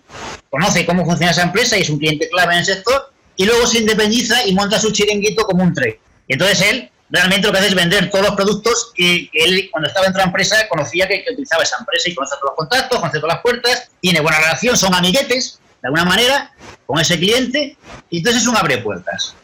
conoce 0.49 0.85
cómo 0.85 1.05
funciona 1.05 1.31
esa 1.31 1.43
empresa 1.43 1.77
y 1.77 1.81
es 1.81 1.89
un 1.89 1.99
cliente 1.99 2.29
clave 2.29 2.53
en 2.53 2.59
el 2.59 2.65
sector, 2.65 3.13
y 3.35 3.45
luego 3.45 3.65
se 3.67 3.79
independiza 3.79 4.45
y 4.45 4.53
monta 4.53 4.79
su 4.79 4.91
chiringuito 4.91 5.45
como 5.45 5.63
un 5.63 5.73
trade. 5.73 5.99
Y 6.27 6.33
entonces 6.33 6.61
él 6.61 6.91
realmente 7.09 7.47
lo 7.47 7.53
que 7.53 7.59
hace 7.59 7.69
es 7.69 7.75
vender 7.75 8.09
todos 8.09 8.25
los 8.25 8.35
productos 8.35 8.91
que, 8.93 9.29
él, 9.33 9.69
cuando 9.71 9.87
estaba 9.87 10.05
en 10.05 10.11
otra 10.11 10.23
empresa, 10.23 10.67
conocía 10.67 11.07
que, 11.07 11.23
utilizaba 11.31 11.63
esa 11.63 11.77
empresa 11.79 12.09
y 12.09 12.15
conoce 12.15 12.35
todos 12.35 12.51
los 12.51 12.55
contactos, 12.57 12.99
conoce 12.99 13.19
todas 13.19 13.35
las 13.35 13.41
puertas, 13.41 13.89
tiene 14.01 14.19
buena 14.19 14.39
relación, 14.39 14.77
son 14.77 14.93
amiguetes, 14.93 15.59
de 15.81 15.87
alguna 15.87 16.05
manera, 16.05 16.51
con 16.89 16.99
ese 16.99 17.19
cliente, 17.19 17.77
y 18.09 18.17
entonces 18.17 18.41
es 18.41 18.47
un 18.47 18.57
abre 18.57 18.79
puertas. 18.79 19.35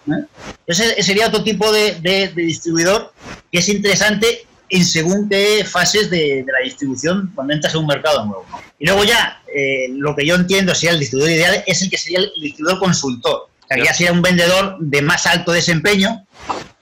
Ese 0.66 1.04
sería 1.04 1.28
otro 1.28 1.44
tipo 1.44 1.72
de, 1.72 2.32
distribuidor 2.36 3.14
que 3.52 3.60
es 3.60 3.70
interesante 3.70 4.48
en 4.68 4.84
según 4.84 5.30
qué 5.30 5.64
fases 5.64 6.10
de, 6.10 6.44
la 6.52 6.64
distribución 6.64 7.32
cuando 7.36 7.54
entras 7.54 7.76
en 7.76 7.82
un 7.82 7.86
mercado 7.86 8.26
nuevo. 8.26 8.48
Y 8.80 8.88
luego 8.88 9.04
ya, 9.04 9.44
eh, 9.56 9.90
lo 9.92 10.16
que 10.16 10.26
yo 10.26 10.34
entiendo 10.34 10.74
sería 10.74 10.94
el 10.94 11.00
distribuidor 11.00 11.36
ideal 11.38 11.64
es 11.68 11.84
el 11.84 11.92
que 11.92 12.00
sería 12.00 12.18
el 12.18 12.32
distribuidor 12.42 12.80
consultor. 12.80 13.36
O 13.36 13.68
sea, 13.68 13.78
que 13.78 13.84
ya 13.84 13.94
sería 13.94 14.12
un 14.12 14.24
vendedor 14.24 14.78
de 14.80 15.04
más 15.04 15.28
alto 15.28 15.52
desempeño, 15.52 16.26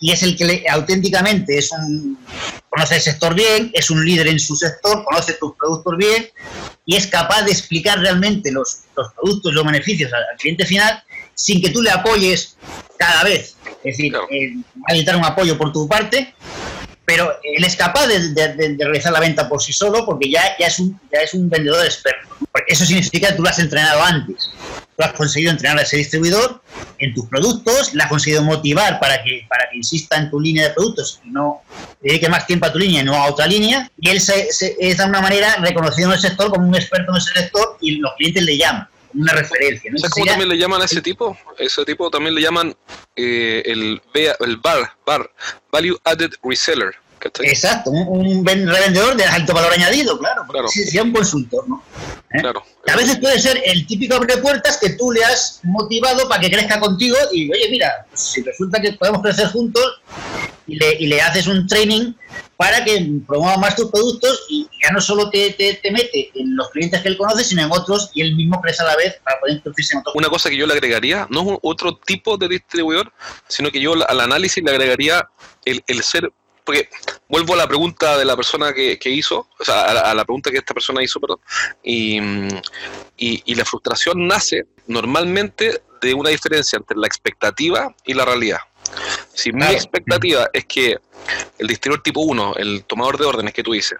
y 0.03 0.11
es 0.11 0.21
el 0.21 0.35
que 0.35 0.65
auténticamente 0.69 1.57
es 1.57 1.71
un, 1.71 2.19
conoce 2.67 2.95
el 2.95 3.01
sector 3.01 3.33
bien, 3.33 3.71
es 3.73 3.89
un 3.89 4.03
líder 4.05 4.27
en 4.27 4.37
su 4.37 4.53
sector, 4.53 5.01
conoce 5.05 5.31
tus 5.39 5.55
productos 5.55 5.95
bien 5.95 6.27
y 6.85 6.97
es 6.97 7.07
capaz 7.07 7.43
de 7.43 7.53
explicar 7.53 7.99
realmente 7.99 8.51
los, 8.51 8.79
los 8.97 9.13
productos 9.13 9.53
y 9.53 9.55
los 9.55 9.65
beneficios 9.65 10.11
al, 10.11 10.25
cliente 10.37 10.65
final 10.65 11.01
sin 11.35 11.61
que 11.61 11.69
tú 11.69 11.81
le 11.81 11.89
apoyes 11.89 12.57
cada 12.97 13.23
vez. 13.23 13.55
Es 13.81 13.95
decir, 13.95 14.13
eh, 14.13 14.55
va 14.75 14.87
a 14.89 14.91
necesitar 14.91 15.15
un 15.15 15.23
apoyo 15.23 15.57
por 15.57 15.71
tu 15.71 15.87
parte, 15.87 16.35
pero 17.05 17.39
él 17.41 17.63
es 17.63 17.77
capaz 17.77 18.07
de, 18.07 18.75
realizar 18.77 19.13
la 19.13 19.21
venta 19.21 19.47
por 19.47 19.63
sí 19.63 19.71
solo 19.71 20.05
porque 20.05 20.29
ya, 20.29 20.43
ya, 20.59 20.67
es, 20.67 20.79
un, 20.79 20.99
ya 21.13 21.21
es 21.21 21.33
un 21.33 21.49
vendedor 21.49 21.85
experto. 21.85 22.27
Eso 22.67 22.85
significa 22.85 23.29
que 23.29 23.35
tú 23.35 23.43
lo 23.43 23.49
has 23.49 23.59
entrenado 23.59 24.03
antes. 24.03 24.49
Tú 24.95 25.03
has 25.03 25.13
conseguido 25.13 25.51
entrenar 25.51 25.79
a 25.79 25.81
ese 25.81 25.97
distribuidor 25.97 26.61
en 26.99 27.13
tus 27.13 27.27
productos, 27.27 27.93
le 27.93 28.03
has 28.03 28.09
conseguido 28.09 28.43
motivar 28.43 28.99
para 28.99 29.23
que, 29.23 29.45
para 29.49 29.69
que 29.69 29.77
insista 29.77 30.17
en 30.17 30.29
tu 30.29 30.39
línea 30.39 30.67
de 30.67 30.73
productos 30.73 31.19
y 31.25 31.29
no 31.29 31.61
dedique 32.01 32.29
más 32.29 32.45
tiempo 32.45 32.65
a 32.65 32.71
tu 32.71 32.79
línea 32.79 33.01
y 33.01 33.05
no 33.05 33.15
a 33.15 33.27
otra 33.27 33.47
línea. 33.47 33.89
Y 33.99 34.09
él 34.09 34.21
se, 34.21 34.49
es 34.49 34.97
de 34.97 35.05
una 35.05 35.21
manera 35.21 35.55
reconocido 35.57 36.09
en 36.09 36.15
el 36.15 36.19
sector 36.19 36.49
como 36.49 36.67
un 36.67 36.75
experto 36.75 37.11
en 37.11 37.17
ese 37.17 37.33
sector 37.33 37.77
y 37.81 37.97
los 37.97 38.13
clientes 38.17 38.43
le 38.43 38.57
llaman 38.57 38.87
una 39.13 39.33
referencia. 39.33 39.91
¿no? 39.91 39.97
¿Sabes 39.99 40.13
cómo 40.13 40.25
también 40.25 40.49
le 40.49 40.57
llaman 40.57 40.81
a 40.81 40.85
ese 40.85 41.01
tipo? 41.01 41.37
Ese 41.57 41.85
tipo 41.85 42.09
también 42.09 42.35
le 42.35 42.41
llaman 42.41 42.75
eh, 43.15 43.63
el, 43.65 44.01
el 44.13 44.57
bar, 44.57 44.91
bar, 45.05 45.29
Value 45.71 45.97
Added 46.03 46.33
Reseller. 46.43 46.95
Exacto, 47.41 47.91
un, 47.91 48.45
revendedor 48.45 49.15
de 49.15 49.23
alto 49.25 49.53
valor 49.53 49.73
añadido, 49.73 50.17
claro, 50.19 50.43
claro. 50.49 50.67
sería 50.67 51.03
un 51.03 51.11
consultor, 51.11 51.67
¿no? 51.67 51.83
¿Eh? 52.33 52.39
Claro. 52.39 52.63
A 52.87 52.95
veces 52.95 53.17
puede 53.17 53.39
ser 53.39 53.61
el 53.65 53.85
típico 53.87 54.15
abre 54.15 54.37
puertas 54.37 54.77
que 54.77 54.91
tú 54.91 55.11
le 55.11 55.23
has 55.23 55.59
motivado 55.63 56.27
para 56.27 56.41
que 56.41 56.51
crezca 56.51 56.79
contigo 56.79 57.15
y, 57.31 57.51
oye, 57.51 57.69
mira, 57.69 58.05
si 58.13 58.41
resulta 58.41 58.81
que 58.81 58.93
podemos 58.93 59.21
crecer 59.21 59.47
juntos 59.47 60.01
y 60.67 60.75
le, 60.75 60.95
y 60.99 61.07
le 61.07 61.21
haces 61.21 61.47
un 61.47 61.67
training 61.67 62.13
para 62.57 62.83
que 62.83 63.09
promueva 63.27 63.57
más 63.57 63.75
tus 63.75 63.89
productos 63.91 64.45
y 64.49 64.67
ya 64.81 64.91
no 64.91 65.01
solo 65.01 65.29
te, 65.29 65.51
te, 65.53 65.91
mete 65.91 66.31
en 66.35 66.55
los 66.55 66.69
clientes 66.69 67.01
que 67.01 67.09
él 67.09 67.17
conoce, 67.17 67.43
sino 67.43 67.63
en 67.63 67.71
otros 67.71 68.11
y 68.13 68.21
él 68.21 68.35
mismo 68.35 68.61
crece 68.61 68.83
a 68.83 68.85
la 68.85 68.95
vez 68.95 69.15
para 69.23 69.39
poder 69.39 69.55
introducirse 69.55 69.93
en 69.93 69.99
otros. 69.99 70.15
Una 70.15 70.29
cosa 70.29 70.49
que 70.49 70.57
yo 70.57 70.65
le 70.65 70.73
agregaría, 70.73 71.27
no 71.29 71.41
es 71.41 71.59
otro 71.61 71.97
tipo 71.97 72.37
de 72.37 72.47
distribuidor, 72.47 73.11
sino 73.47 73.69
que 73.71 73.81
yo 73.81 73.93
al 74.07 74.19
análisis 74.19 74.63
le 74.63 74.71
agregaría 74.71 75.27
el, 75.65 75.83
el 75.87 76.03
ser 76.03 76.31
porque 76.63 76.89
vuelvo 77.27 77.53
a 77.53 77.57
la 77.57 77.67
pregunta 77.67 78.17
de 78.17 78.25
la 78.25 78.35
persona 78.35 78.73
que, 78.73 78.99
hizo, 79.05 79.47
o 79.59 79.63
sea, 79.63 79.83
a 79.83 80.13
la, 80.13 80.25
pregunta 80.25 80.51
que 80.51 80.57
esta 80.57 80.73
persona 80.73 81.03
hizo, 81.03 81.19
perdón, 81.19 81.39
y, 81.83 82.19
y, 83.17 83.55
la 83.55 83.65
frustración 83.65 84.27
nace 84.27 84.65
normalmente 84.87 85.81
de 86.01 86.13
una 86.13 86.29
diferencia 86.29 86.77
entre 86.77 86.97
la 86.97 87.07
expectativa 87.07 87.93
y 88.05 88.13
la 88.13 88.25
realidad. 88.25 88.59
Si 89.33 89.51
mi 89.51 89.65
expectativa 89.65 90.47
es 90.53 90.65
que 90.65 90.97
el 91.57 91.67
distribuidor 91.67 92.03
tipo 92.03 92.21
1, 92.21 92.55
el 92.57 92.83
tomador 92.85 93.17
de 93.17 93.25
órdenes 93.25 93.53
que 93.53 93.63
tú 93.63 93.71
dices, 93.71 93.97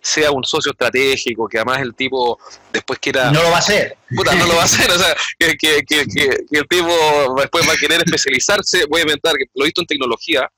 sea 0.00 0.30
un 0.30 0.44
socio 0.44 0.72
estratégico, 0.72 1.48
que 1.48 1.58
además 1.58 1.80
el 1.80 1.94
tipo 1.94 2.38
después 2.72 2.98
quiera... 2.98 3.30
No 3.30 3.42
lo 3.42 3.50
va 3.50 3.56
a 3.56 3.60
hacer. 3.60 3.96
Puta, 4.14 4.34
no 4.34 4.46
lo 4.46 4.54
va 4.54 4.62
a 4.62 4.64
hacer, 4.64 4.90
o 4.90 4.98
sea, 4.98 5.14
que, 5.38 5.56
que, 5.56 5.82
que, 5.86 6.06
que 6.06 6.58
el 6.58 6.66
tipo 6.68 7.34
después 7.38 7.68
va 7.68 7.72
a 7.72 7.76
querer 7.76 8.02
especializarse, 8.04 8.84
voy 8.86 9.00
a 9.00 9.02
inventar, 9.02 9.36
que 9.36 9.44
lo 9.54 9.64
he 9.64 9.68
visto 9.68 9.82
en 9.82 9.86
tecnología, 9.86 10.50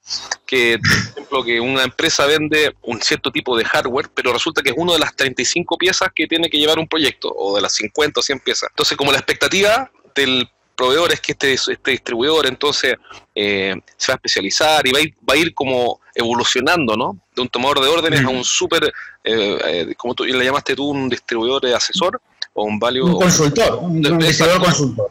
que 0.46 0.78
por 0.78 1.10
ejemplo 1.10 1.44
que 1.44 1.60
una 1.60 1.84
empresa 1.84 2.26
vende 2.26 2.74
un 2.82 3.00
cierto 3.02 3.30
tipo 3.30 3.56
de 3.56 3.64
hardware, 3.64 4.08
pero 4.14 4.32
resulta 4.32 4.62
que 4.62 4.70
es 4.70 4.76
una 4.76 4.94
de 4.94 5.00
las 5.00 5.14
35 5.14 5.76
piezas 5.76 6.08
que 6.14 6.26
tiene 6.26 6.48
que 6.48 6.58
llevar 6.58 6.78
un 6.78 6.88
proyecto, 6.88 7.32
o 7.36 7.54
de 7.54 7.62
las 7.62 7.74
50 7.74 8.20
o 8.20 8.22
100 8.22 8.40
piezas. 8.40 8.70
Entonces, 8.70 8.96
como 8.96 9.12
la 9.12 9.18
expectativa 9.18 9.90
del 10.14 10.48
proveedor 10.74 11.12
es 11.12 11.20
que 11.20 11.32
este, 11.32 11.52
este 11.54 11.90
distribuidor 11.90 12.46
entonces 12.46 12.96
eh, 13.34 13.74
se 13.96 14.12
va 14.12 14.14
a 14.14 14.16
especializar 14.16 14.86
y 14.86 14.92
va 14.92 14.98
a, 14.98 15.02
ir, 15.02 15.14
va 15.28 15.34
a 15.34 15.36
ir 15.36 15.54
como 15.54 16.00
evolucionando, 16.14 16.96
¿no? 16.96 17.18
De 17.34 17.42
un 17.42 17.48
tomador 17.48 17.80
de 17.80 17.88
órdenes 17.88 18.24
a 18.24 18.28
un 18.28 18.44
súper, 18.44 18.92
eh, 19.24 19.58
eh, 19.64 19.94
como 19.96 20.14
tú 20.14 20.24
le 20.24 20.44
llamaste 20.44 20.74
tú, 20.74 20.88
un 20.88 21.08
distribuidor 21.08 21.66
asesor 21.66 22.20
o 22.52 22.64
un 22.64 22.78
value... 22.78 23.04
Un 23.04 23.20
consultor, 23.20 23.78
un, 23.80 24.00
distribuidor 24.00 24.62
consultor. 24.62 25.10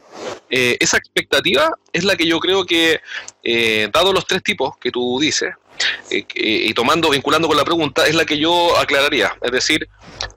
esa 0.50 0.98
expectativa 0.98 1.70
es 1.91 2.03
la 2.03 2.15
que 2.15 2.25
yo 2.25 2.39
creo 2.39 2.65
que, 2.65 3.01
dado 3.91 4.13
los 4.13 4.25
tres 4.25 4.43
tipos 4.43 4.77
que 4.77 4.91
tú 4.91 5.20
dices, 5.20 5.53
y 6.10 6.74
tomando, 6.74 7.10
vinculando 7.10 7.48
con 7.48 7.58
la 7.58 7.65
pregunta, 7.65 8.05
es 8.08 8.15
la 8.15 8.25
que 8.25 8.38
yo 8.38 8.77
aclararía. 8.77 9.36
Es 9.41 9.51
decir, 9.51 9.89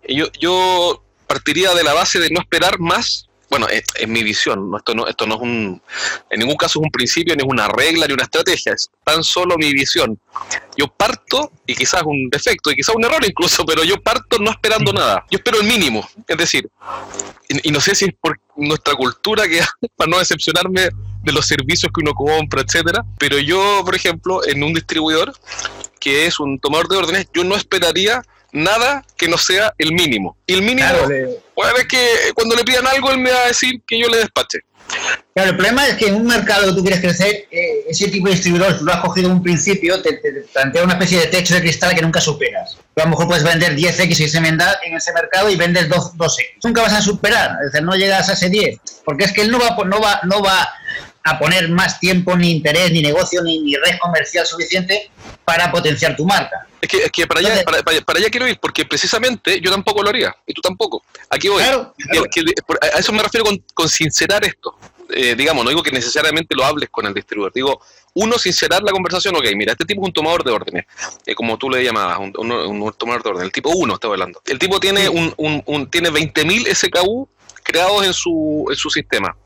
yo, 0.08 0.26
yo 0.40 1.04
partiría 1.26 1.74
de 1.74 1.84
la 1.84 1.92
base 1.92 2.18
de 2.18 2.30
no 2.30 2.40
esperar 2.40 2.78
más 2.78 3.25
bueno, 3.48 3.66
es, 3.68 3.84
mi 4.08 4.22
visión, 4.22 4.72
esto, 4.76 4.94
no, 4.94 5.06
esto 5.06 5.26
no 5.26 5.36
es 5.36 5.40
un, 5.40 5.82
en 6.30 6.40
ningún 6.40 6.56
caso 6.56 6.80
es 6.80 6.84
un 6.84 6.90
principio, 6.90 7.34
ni 7.36 7.42
es 7.42 7.48
una 7.48 7.68
regla, 7.68 8.06
ni 8.06 8.14
una 8.14 8.24
estrategia, 8.24 8.72
es 8.72 8.90
tan 9.04 9.22
solo 9.22 9.56
mi 9.56 9.72
visión. 9.72 10.18
Yo 10.76 10.88
parto, 10.88 11.52
y 11.66 11.74
quizás 11.74 12.02
un 12.04 12.28
defecto, 12.30 12.70
y 12.70 12.76
quizás 12.76 12.94
un 12.94 13.04
error 13.04 13.24
incluso, 13.24 13.64
pero 13.64 13.84
yo 13.84 14.00
parto 14.00 14.38
no 14.38 14.50
esperando 14.50 14.92
nada, 14.92 15.24
yo 15.30 15.38
espero 15.38 15.60
el 15.60 15.66
mínimo, 15.66 16.08
es 16.26 16.36
decir, 16.36 16.68
y, 17.48 17.70
no 17.70 17.80
sé 17.80 17.94
si 17.94 18.06
es 18.06 18.14
por 18.20 18.38
nuestra 18.56 18.94
cultura, 18.94 19.48
que 19.48 19.60
para 19.96 20.10
no 20.10 20.18
decepcionarme 20.18 20.88
de 21.22 21.32
los 21.32 21.46
servicios 21.46 21.92
que 21.94 22.00
uno 22.02 22.14
compra, 22.14 22.62
etcétera, 22.62 23.04
pero 23.18 23.38
yo, 23.38 23.82
por 23.84 23.94
ejemplo, 23.94 24.46
en 24.46 24.62
un 24.62 24.72
distribuidor 24.74 25.32
que 26.00 26.26
es 26.26 26.40
un 26.40 26.58
tomador 26.58 26.88
de 26.88 26.96
órdenes, 26.96 27.26
yo 27.32 27.44
no 27.44 27.56
esperaría 27.56 28.22
nada 28.52 29.04
que 29.16 29.28
no 29.28 29.38
sea 29.38 29.72
el 29.78 29.92
mínimo. 29.92 30.36
Y 30.46 30.54
el 30.54 30.62
mínimo, 30.62 30.88
puede 31.56 31.72
ver 31.72 31.86
que 31.88 32.06
cuando 32.34 32.54
le 32.54 32.62
pidan 32.62 32.86
algo, 32.86 33.10
él 33.10 33.18
me 33.18 33.32
va 33.32 33.44
a 33.44 33.48
decir 33.48 33.80
que 33.86 33.98
yo 33.98 34.08
le 34.08 34.18
despache. 34.18 34.60
Claro, 35.34 35.50
el 35.50 35.56
problema 35.56 35.86
es 35.88 35.96
que 35.96 36.06
en 36.06 36.14
un 36.14 36.26
mercado 36.26 36.68
que 36.68 36.72
tú 36.74 36.82
quieres 36.82 37.00
crecer, 37.00 37.46
eh, 37.50 37.84
ese 37.88 38.08
tipo 38.08 38.28
de 38.28 38.34
distribuidor, 38.34 38.80
lo 38.82 38.92
has 38.92 39.00
cogido 39.00 39.28
en 39.28 39.36
un 39.36 39.42
principio, 39.42 40.00
te, 40.00 40.20
plantea 40.52 40.84
una 40.84 40.92
especie 40.92 41.20
de 41.20 41.26
techo 41.26 41.54
de 41.54 41.60
cristal 41.60 41.94
que 41.94 42.02
nunca 42.02 42.20
superas. 42.20 42.76
Tú 42.94 43.02
a 43.02 43.04
lo 43.04 43.10
mejor 43.10 43.26
puedes 43.26 43.42
vender 43.42 43.74
10X 43.74 44.20
y 44.20 44.24
ese 44.24 44.38
en 44.38 44.96
ese 44.96 45.12
mercado 45.12 45.50
y 45.50 45.56
vendes 45.56 45.88
2, 45.88 46.12
x 46.16 46.50
Nunca 46.62 46.82
vas 46.82 46.92
a 46.92 47.02
superar, 47.02 47.58
es 47.64 47.72
decir, 47.72 47.84
no 47.84 47.96
llegas 47.96 48.28
a 48.28 48.34
ese 48.34 48.48
10, 48.48 48.78
porque 49.04 49.24
es 49.24 49.32
que 49.32 49.42
él 49.42 49.50
no 49.50 49.58
va, 49.58 49.76
no 49.84 50.00
va, 50.00 50.20
no 50.22 50.42
va 50.42 50.68
a 51.26 51.38
poner 51.40 51.68
más 51.68 51.98
tiempo, 51.98 52.36
ni 52.36 52.52
interés, 52.52 52.92
ni 52.92 53.02
negocio, 53.02 53.42
ni, 53.42 53.58
ni 53.58 53.74
red 53.74 53.98
comercial 54.00 54.46
suficiente 54.46 55.10
para 55.44 55.72
potenciar 55.72 56.14
tu 56.14 56.24
marca. 56.24 56.68
Es 56.80 56.88
que, 56.88 56.98
es 56.98 57.10
que 57.10 57.26
para, 57.26 57.40
allá, 57.40 57.64
para, 57.64 57.82
para, 57.82 58.18
allá 58.18 58.30
quiero 58.30 58.46
ir, 58.46 58.58
porque 58.60 58.84
precisamente 58.84 59.60
yo 59.60 59.70
tampoco 59.72 60.04
lo 60.04 60.10
haría, 60.10 60.34
y 60.46 60.54
tú 60.54 60.60
tampoco. 60.60 61.02
Aquí 61.28 61.48
voy. 61.48 61.64
a 61.64 62.98
eso 62.98 63.12
me 63.12 63.24
refiero 63.24 63.44
con, 63.44 63.60
con 63.74 63.88
sincerar 63.88 64.44
esto. 64.44 64.76
Eh, 65.10 65.34
digamos, 65.36 65.64
no 65.64 65.70
digo 65.70 65.82
que 65.82 65.90
necesariamente 65.90 66.54
lo 66.54 66.64
hables 66.64 66.90
con 66.90 67.06
el 67.06 67.14
distribuidor, 67.14 67.52
digo, 67.52 67.80
uno, 68.14 68.38
sincerar 68.38 68.82
la 68.82 68.92
conversación, 68.92 69.36
ok, 69.36 69.44
mira, 69.54 69.72
este 69.72 69.84
tipo 69.84 70.02
es 70.02 70.06
un 70.06 70.12
tomador 70.12 70.42
de 70.42 70.50
órdenes, 70.50 70.86
eh, 71.26 71.34
como 71.34 71.58
tú 71.58 71.70
le 71.70 71.84
llamabas, 71.84 72.18
un, 72.18 72.32
un, 72.50 72.92
tomador 72.96 73.22
de 73.22 73.30
órdenes, 73.30 73.46
el 73.46 73.52
tipo 73.52 73.70
1 73.70 73.94
estoy 73.94 74.10
hablando. 74.10 74.40
El 74.46 74.58
tipo 74.58 74.80
tiene, 74.80 75.08
un, 75.08 75.32
un, 75.36 75.90
tiene 75.90 76.10
20.000 76.10 76.74
SKU 76.74 77.28
creados 77.66 78.06
en 78.06 78.14
su, 78.14 78.64
en 78.70 78.76
su 78.76 78.88
sistema. 78.90 79.36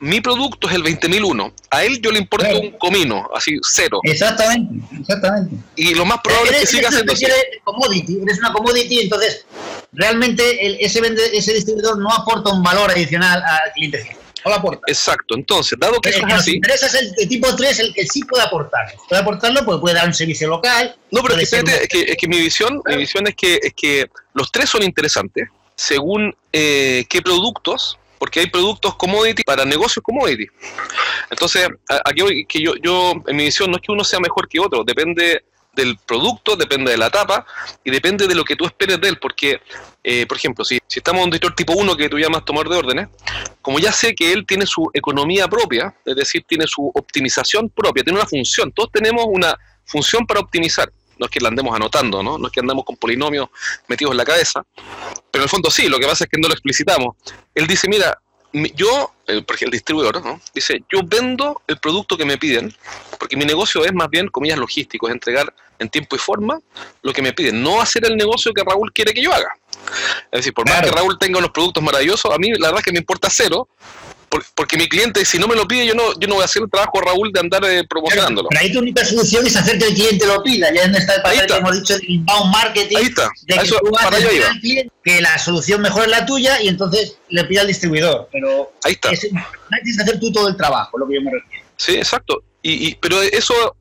Mi 0.00 0.20
producto 0.20 0.68
es 0.68 0.74
el 0.74 0.82
20001. 0.82 1.54
A 1.70 1.84
él 1.84 2.00
yo 2.02 2.10
le 2.10 2.18
importo 2.18 2.58
un 2.58 2.72
comino, 2.72 3.28
así, 3.34 3.56
cero. 3.62 4.00
Exactamente, 4.02 4.84
exactamente. 4.98 5.56
Y 5.76 5.94
lo 5.94 6.04
más 6.04 6.20
probable 6.20 6.50
es 6.50 6.60
que 6.60 6.66
siga 6.66 6.90
siendo 6.90 7.12
así. 7.12 7.26
commodity, 7.64 8.20
eres 8.22 8.38
una 8.38 8.52
commodity, 8.52 9.00
entonces 9.00 9.46
realmente 9.92 10.66
el, 10.66 10.76
ese, 10.80 11.00
ese 11.32 11.54
distribuidor 11.54 11.98
no 11.98 12.12
aporta 12.12 12.50
un 12.50 12.62
valor 12.62 12.90
adicional 12.90 13.42
al 13.42 13.72
cliente 13.72 13.98
final. 13.98 14.16
No 14.44 14.50
lo 14.50 14.56
aporta. 14.56 14.80
Exacto, 14.86 15.34
entonces, 15.36 15.78
dado 15.78 16.00
que 16.00 16.08
eso 16.08 16.26
es 16.26 16.32
así. 16.32 16.56
interesa 16.56 16.86
es 16.86 17.12
el, 17.18 17.28
tipo 17.28 17.54
3, 17.54 17.78
el 17.80 17.94
que 17.94 18.06
sí 18.06 18.24
puede 18.24 18.42
aportar. 18.42 18.94
Puede 19.08 19.20
aportarlo, 19.20 19.64
pues 19.64 19.78
puede 19.80 19.94
dar 19.94 20.06
un 20.06 20.14
servicio 20.14 20.48
local. 20.48 20.96
No, 21.10 21.22
pero 21.22 21.38
es 21.38 21.50
que, 21.50 22.04
es 22.08 22.16
que, 22.16 22.26
mi 22.26 22.40
visión, 22.40 22.80
mi 22.86 22.96
visión 22.96 23.26
es 23.26 23.34
que, 23.36 23.60
es 23.62 23.74
que 23.74 24.08
los 24.32 24.50
tres 24.50 24.70
son 24.70 24.82
interesantes 24.82 25.48
según 25.80 26.36
eh, 26.52 27.06
qué 27.08 27.22
productos, 27.22 27.98
porque 28.18 28.40
hay 28.40 28.46
productos 28.48 28.96
commodity 28.96 29.42
para 29.44 29.64
negocios 29.64 30.02
commodity. 30.02 30.46
Entonces, 31.30 31.68
aquí 32.04 32.44
que 32.46 32.60
yo, 32.60 32.74
yo, 32.82 33.14
en 33.26 33.34
mi 33.34 33.44
visión 33.44 33.70
no 33.70 33.78
es 33.78 33.82
que 33.82 33.90
uno 33.90 34.04
sea 34.04 34.20
mejor 34.20 34.46
que 34.46 34.60
otro, 34.60 34.84
depende 34.84 35.42
del 35.72 35.96
producto, 36.04 36.54
depende 36.54 36.90
de 36.90 36.98
la 36.98 37.06
etapa 37.06 37.46
y 37.82 37.90
depende 37.90 38.26
de 38.26 38.34
lo 38.34 38.44
que 38.44 38.56
tú 38.56 38.66
esperes 38.66 39.00
de 39.00 39.08
él, 39.08 39.18
porque, 39.18 39.62
eh, 40.04 40.26
por 40.26 40.36
ejemplo, 40.36 40.66
si, 40.66 40.78
si 40.86 40.98
estamos 40.98 41.20
en 41.20 41.24
un 41.24 41.30
director 41.30 41.54
tipo 41.54 41.72
1 41.72 41.96
que 41.96 42.10
tú 42.10 42.18
llamas 42.18 42.44
tomar 42.44 42.68
de 42.68 42.76
órdenes, 42.76 43.08
como 43.62 43.78
ya 43.78 43.90
sé 43.90 44.14
que 44.14 44.34
él 44.34 44.44
tiene 44.44 44.66
su 44.66 44.90
economía 44.92 45.48
propia, 45.48 45.94
es 46.04 46.14
decir, 46.14 46.44
tiene 46.46 46.66
su 46.66 46.90
optimización 46.94 47.70
propia, 47.70 48.04
tiene 48.04 48.18
una 48.18 48.28
función, 48.28 48.70
todos 48.70 48.90
tenemos 48.92 49.24
una 49.26 49.56
función 49.86 50.26
para 50.26 50.40
optimizar 50.40 50.92
no 51.20 51.26
es 51.26 51.30
que 51.30 51.40
la 51.40 51.48
andemos 51.48 51.76
anotando, 51.76 52.22
¿no? 52.22 52.38
No 52.38 52.46
es 52.46 52.52
que 52.52 52.60
andamos 52.60 52.84
con 52.84 52.96
polinomios 52.96 53.50
metidos 53.86 54.12
en 54.12 54.16
la 54.16 54.24
cabeza, 54.24 54.64
pero 55.30 55.42
en 55.42 55.42
el 55.42 55.48
fondo 55.48 55.70
sí, 55.70 55.86
lo 55.86 55.98
que 55.98 56.06
pasa 56.06 56.24
es 56.24 56.30
que 56.30 56.40
no 56.40 56.48
lo 56.48 56.54
explicitamos. 56.54 57.14
Él 57.54 57.66
dice, 57.66 57.88
mira, 57.88 58.18
yo, 58.74 59.12
porque 59.46 59.66
el 59.66 59.70
distribuidor, 59.70 60.24
¿no? 60.24 60.40
Dice, 60.54 60.82
yo 60.90 61.00
vendo 61.04 61.60
el 61.66 61.78
producto 61.78 62.16
que 62.16 62.24
me 62.24 62.38
piden, 62.38 62.74
porque 63.18 63.36
mi 63.36 63.44
negocio 63.44 63.84
es 63.84 63.92
más 63.92 64.08
bien, 64.08 64.28
comillas, 64.28 64.58
logístico, 64.58 65.08
es 65.08 65.12
entregar 65.12 65.54
en 65.78 65.90
tiempo 65.90 66.16
y 66.16 66.18
forma 66.18 66.58
lo 67.02 67.12
que 67.12 67.22
me 67.22 67.32
piden, 67.32 67.62
no 67.62 67.80
hacer 67.80 68.04
el 68.06 68.16
negocio 68.16 68.52
que 68.52 68.64
Raúl 68.64 68.90
quiere 68.92 69.12
que 69.12 69.22
yo 69.22 69.32
haga. 69.32 69.54
Es 70.32 70.38
decir, 70.40 70.54
por 70.54 70.68
más 70.68 70.82
que 70.82 70.90
Raúl 70.90 71.18
tenga 71.18 71.38
unos 71.38 71.50
productos 71.50 71.82
maravillosos, 71.82 72.32
a 72.32 72.38
mí 72.38 72.50
la 72.52 72.68
verdad 72.68 72.78
es 72.80 72.84
que 72.84 72.92
me 72.92 72.98
importa 72.98 73.28
cero, 73.30 73.68
porque 74.54 74.76
mi 74.76 74.88
cliente, 74.88 75.24
si 75.24 75.38
no 75.38 75.48
me 75.48 75.56
lo 75.56 75.66
pide, 75.66 75.86
yo 75.86 75.94
no, 75.94 76.18
yo 76.18 76.28
no 76.28 76.36
voy 76.36 76.42
a 76.42 76.44
hacer 76.44 76.62
el 76.62 76.70
trabajo, 76.70 77.00
Raúl, 77.00 77.32
de 77.32 77.40
andar 77.40 77.64
eh, 77.64 77.84
promocionándolo. 77.88 78.48
pero 78.48 78.60
ahí 78.60 78.72
tu 78.72 78.78
única 78.78 79.04
solución 79.04 79.44
es 79.44 79.56
hacer 79.56 79.78
que 79.78 79.86
el 79.86 79.94
cliente 79.94 80.26
lo 80.26 80.42
pida. 80.42 80.72
Ya 80.72 80.82
está 80.82 81.16
el 81.16 81.22
papel 81.22 81.46
que 81.46 81.54
hemos 81.54 81.76
dicho 81.80 81.98
de 81.98 82.04
inbound 82.06 82.52
marketing. 82.52 82.96
Ahí 82.96 83.04
está. 83.06 83.28
De 83.42 83.58
que 83.58 83.68
tú 83.68 83.90
para 83.90 84.16
allá 84.16 84.28
cliente, 84.60 84.92
que 85.02 85.20
la 85.20 85.36
solución 85.38 85.82
mejor 85.82 86.04
es 86.04 86.10
la 86.10 86.26
tuya 86.26 86.62
y 86.62 86.68
entonces 86.68 87.16
le 87.28 87.44
pide 87.44 87.60
al 87.60 87.66
distribuidor. 87.66 88.28
Pero 88.30 88.72
ahí 88.84 88.92
está. 88.92 89.10
Es, 89.10 89.20
tienes 89.20 89.96
que 89.96 90.02
hacer 90.02 90.20
tú 90.20 90.30
todo 90.30 90.48
el 90.48 90.56
trabajo, 90.56 90.96
lo 90.96 91.08
que 91.08 91.14
yo 91.14 91.22
me 91.22 91.32
refiero. 91.32 91.66
Sí, 91.76 91.94
exacto. 91.94 92.44
Y, 92.62 92.88
y, 92.88 92.94
pero 92.94 93.20
eso, 93.22 93.76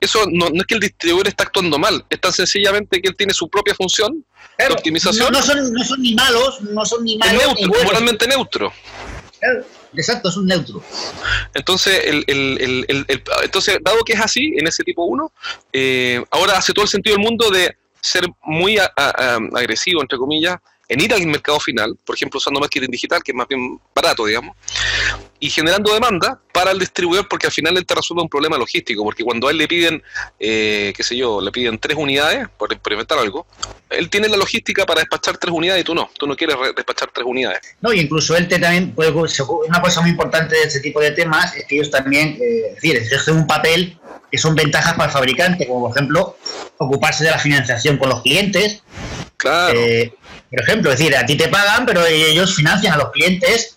eso 0.00 0.24
no, 0.30 0.48
no, 0.50 0.60
es 0.60 0.66
que 0.66 0.74
el 0.74 0.80
distribuidor 0.80 1.28
está 1.28 1.44
actuando 1.44 1.78
mal, 1.78 2.04
es 2.10 2.20
tan 2.20 2.32
sencillamente 2.32 3.00
que 3.00 3.08
él 3.08 3.16
tiene 3.16 3.32
su 3.32 3.48
propia 3.48 3.74
función 3.74 4.24
de 4.58 4.66
optimización. 4.66 5.32
No, 5.32 5.42
son, 5.42 5.72
no 5.72 5.84
son 5.84 6.02
ni 6.02 6.14
malos, 6.14 6.60
no 6.60 6.84
son 6.84 7.04
ni 7.04 7.16
malos. 7.16 7.42
Es 7.42 7.56
neutro, 7.56 7.84
moralmente 7.84 8.26
neutro. 8.28 8.72
Claro. 9.40 9.64
Exacto, 9.94 10.28
es 10.28 10.36
un 10.36 10.46
neutro. 10.46 10.82
Entonces, 11.54 12.04
el, 12.04 12.24
el, 12.26 13.06
entonces 13.42 13.78
dado 13.82 14.04
que 14.04 14.12
es 14.12 14.20
así, 14.20 14.54
en 14.56 14.66
ese 14.66 14.84
tipo 14.84 15.04
1, 15.04 15.32
eh, 15.72 16.24
ahora 16.30 16.58
hace 16.58 16.72
todo 16.72 16.84
el 16.84 16.90
sentido 16.90 17.16
del 17.16 17.24
mundo 17.24 17.50
de 17.50 17.76
ser 18.00 18.24
muy 18.42 18.78
agresivo, 18.96 20.02
entre 20.02 20.18
comillas, 20.18 20.58
en 20.88 21.00
ir 21.00 21.12
al 21.12 21.26
mercado 21.26 21.60
final, 21.60 21.96
por 22.04 22.16
ejemplo, 22.16 22.38
usando 22.38 22.60
marketing 22.60 22.88
digital, 22.88 23.22
que 23.22 23.32
es 23.32 23.36
más 23.36 23.46
bien 23.46 23.78
barato, 23.94 24.24
digamos, 24.24 24.56
y 25.38 25.50
generando 25.50 25.92
demanda 25.92 26.40
para 26.52 26.70
el 26.70 26.78
distribuidor, 26.78 27.28
porque 27.28 27.46
al 27.46 27.52
final 27.52 27.76
él 27.76 27.84
te 27.84 27.94
resuelve 27.94 28.22
un 28.22 28.28
problema 28.28 28.56
logístico, 28.56 29.04
porque 29.04 29.22
cuando 29.22 29.48
a 29.48 29.50
él 29.50 29.58
le 29.58 29.68
piden, 29.68 30.02
eh, 30.40 30.92
qué 30.96 31.02
sé 31.02 31.16
yo, 31.16 31.40
le 31.42 31.52
piden 31.52 31.78
tres 31.78 31.96
unidades 31.96 32.48
por 32.56 32.72
experimentar 32.72 33.18
algo, 33.18 33.46
él 33.90 34.08
tiene 34.08 34.28
la 34.28 34.38
logística 34.38 34.86
para 34.86 35.00
despachar 35.00 35.36
tres 35.36 35.52
unidades 35.52 35.82
y 35.82 35.84
tú 35.84 35.94
no, 35.94 36.10
tú 36.18 36.26
no 36.26 36.34
quieres 36.34 36.56
despachar 36.74 37.10
tres 37.12 37.26
unidades. 37.26 37.60
No, 37.82 37.92
y 37.92 38.00
incluso 38.00 38.34
él 38.34 38.48
te 38.48 38.58
también, 38.58 38.92
puede, 38.92 39.10
una 39.10 39.82
cosa 39.82 40.00
muy 40.00 40.10
importante 40.10 40.56
de 40.56 40.62
este 40.62 40.80
tipo 40.80 41.00
de 41.00 41.10
temas 41.10 41.54
es 41.54 41.66
que 41.66 41.76
ellos 41.76 41.90
también, 41.90 42.38
eh, 42.40 42.68
es 42.68 42.74
decir, 42.76 42.96
es 42.96 43.28
un 43.28 43.46
papel 43.46 43.98
que 44.30 44.38
son 44.38 44.54
ventajas 44.54 44.94
para 44.94 45.06
el 45.06 45.10
fabricante, 45.10 45.66
como 45.66 45.88
por 45.88 45.96
ejemplo 45.96 46.36
ocuparse 46.78 47.24
de 47.24 47.30
la 47.30 47.38
financiación 47.38 47.98
con 47.98 48.08
los 48.08 48.22
clientes. 48.22 48.82
Claro. 49.36 49.78
Eh, 49.78 50.12
por 50.50 50.60
ejemplo, 50.60 50.92
es 50.92 50.98
decir, 50.98 51.16
a 51.16 51.26
ti 51.26 51.36
te 51.36 51.48
pagan, 51.48 51.84
pero 51.84 52.04
ellos 52.06 52.54
financian 52.54 52.94
a 52.94 52.96
los 52.96 53.10
clientes, 53.10 53.76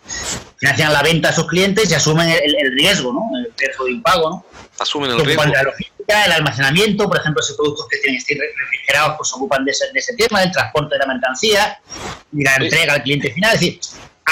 financian 0.57 0.93
la 0.93 1.03
venta 1.03 1.29
a 1.29 1.33
sus 1.33 1.47
clientes 1.47 1.89
y 1.89 1.93
asumen 1.93 2.29
el, 2.29 2.71
riesgo, 2.73 3.11
¿no? 3.11 3.29
El 3.37 3.51
riesgo 3.57 3.85
de 3.85 3.91
impago, 3.91 4.29
¿no? 4.29 4.45
Asumen 4.79 5.11
el 5.11 5.25
riesgo. 5.25 5.43
la 5.45 5.63
logística, 5.63 6.25
el 6.25 6.31
almacenamiento, 6.31 7.07
por 7.07 7.17
ejemplo, 7.17 7.41
esos 7.41 7.57
productos 7.57 7.87
que 7.89 7.97
tienen 7.97 8.21
que 8.23 8.33
estar 8.33 8.47
refrigerados, 8.57 9.17
pues 9.17 9.29
se 9.29 9.35
ocupan 9.35 9.65
de 9.65 9.71
ese, 9.71 9.91
de 9.91 9.99
ese 9.99 10.15
tema, 10.15 10.43
el 10.43 10.51
transporte 10.51 10.95
de 10.95 10.99
la 10.99 11.07
mercancía 11.07 11.79
y 12.31 12.43
la 12.43 12.55
entrega 12.55 12.93
al 12.93 13.03
cliente 13.03 13.31
final. 13.31 13.53
Es 13.53 13.59
decir, 13.59 13.79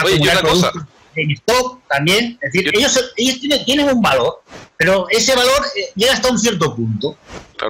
Oye, 0.03 0.19
una 0.21 0.41
cosa, 0.41 0.71
en 1.15 1.31
stock 1.31 1.81
también. 1.87 2.37
Es 2.41 2.53
decir, 2.53 2.71
ellos, 2.75 3.11
ellos 3.17 3.65
tienen, 3.65 3.89
un 3.89 4.01
valor, 4.01 4.43
pero 4.77 5.07
ese 5.09 5.35
valor 5.35 5.65
eh, 5.75 5.91
llega 5.95 6.13
hasta 6.13 6.29
un 6.29 6.39
cierto 6.39 6.75
punto, 6.75 7.17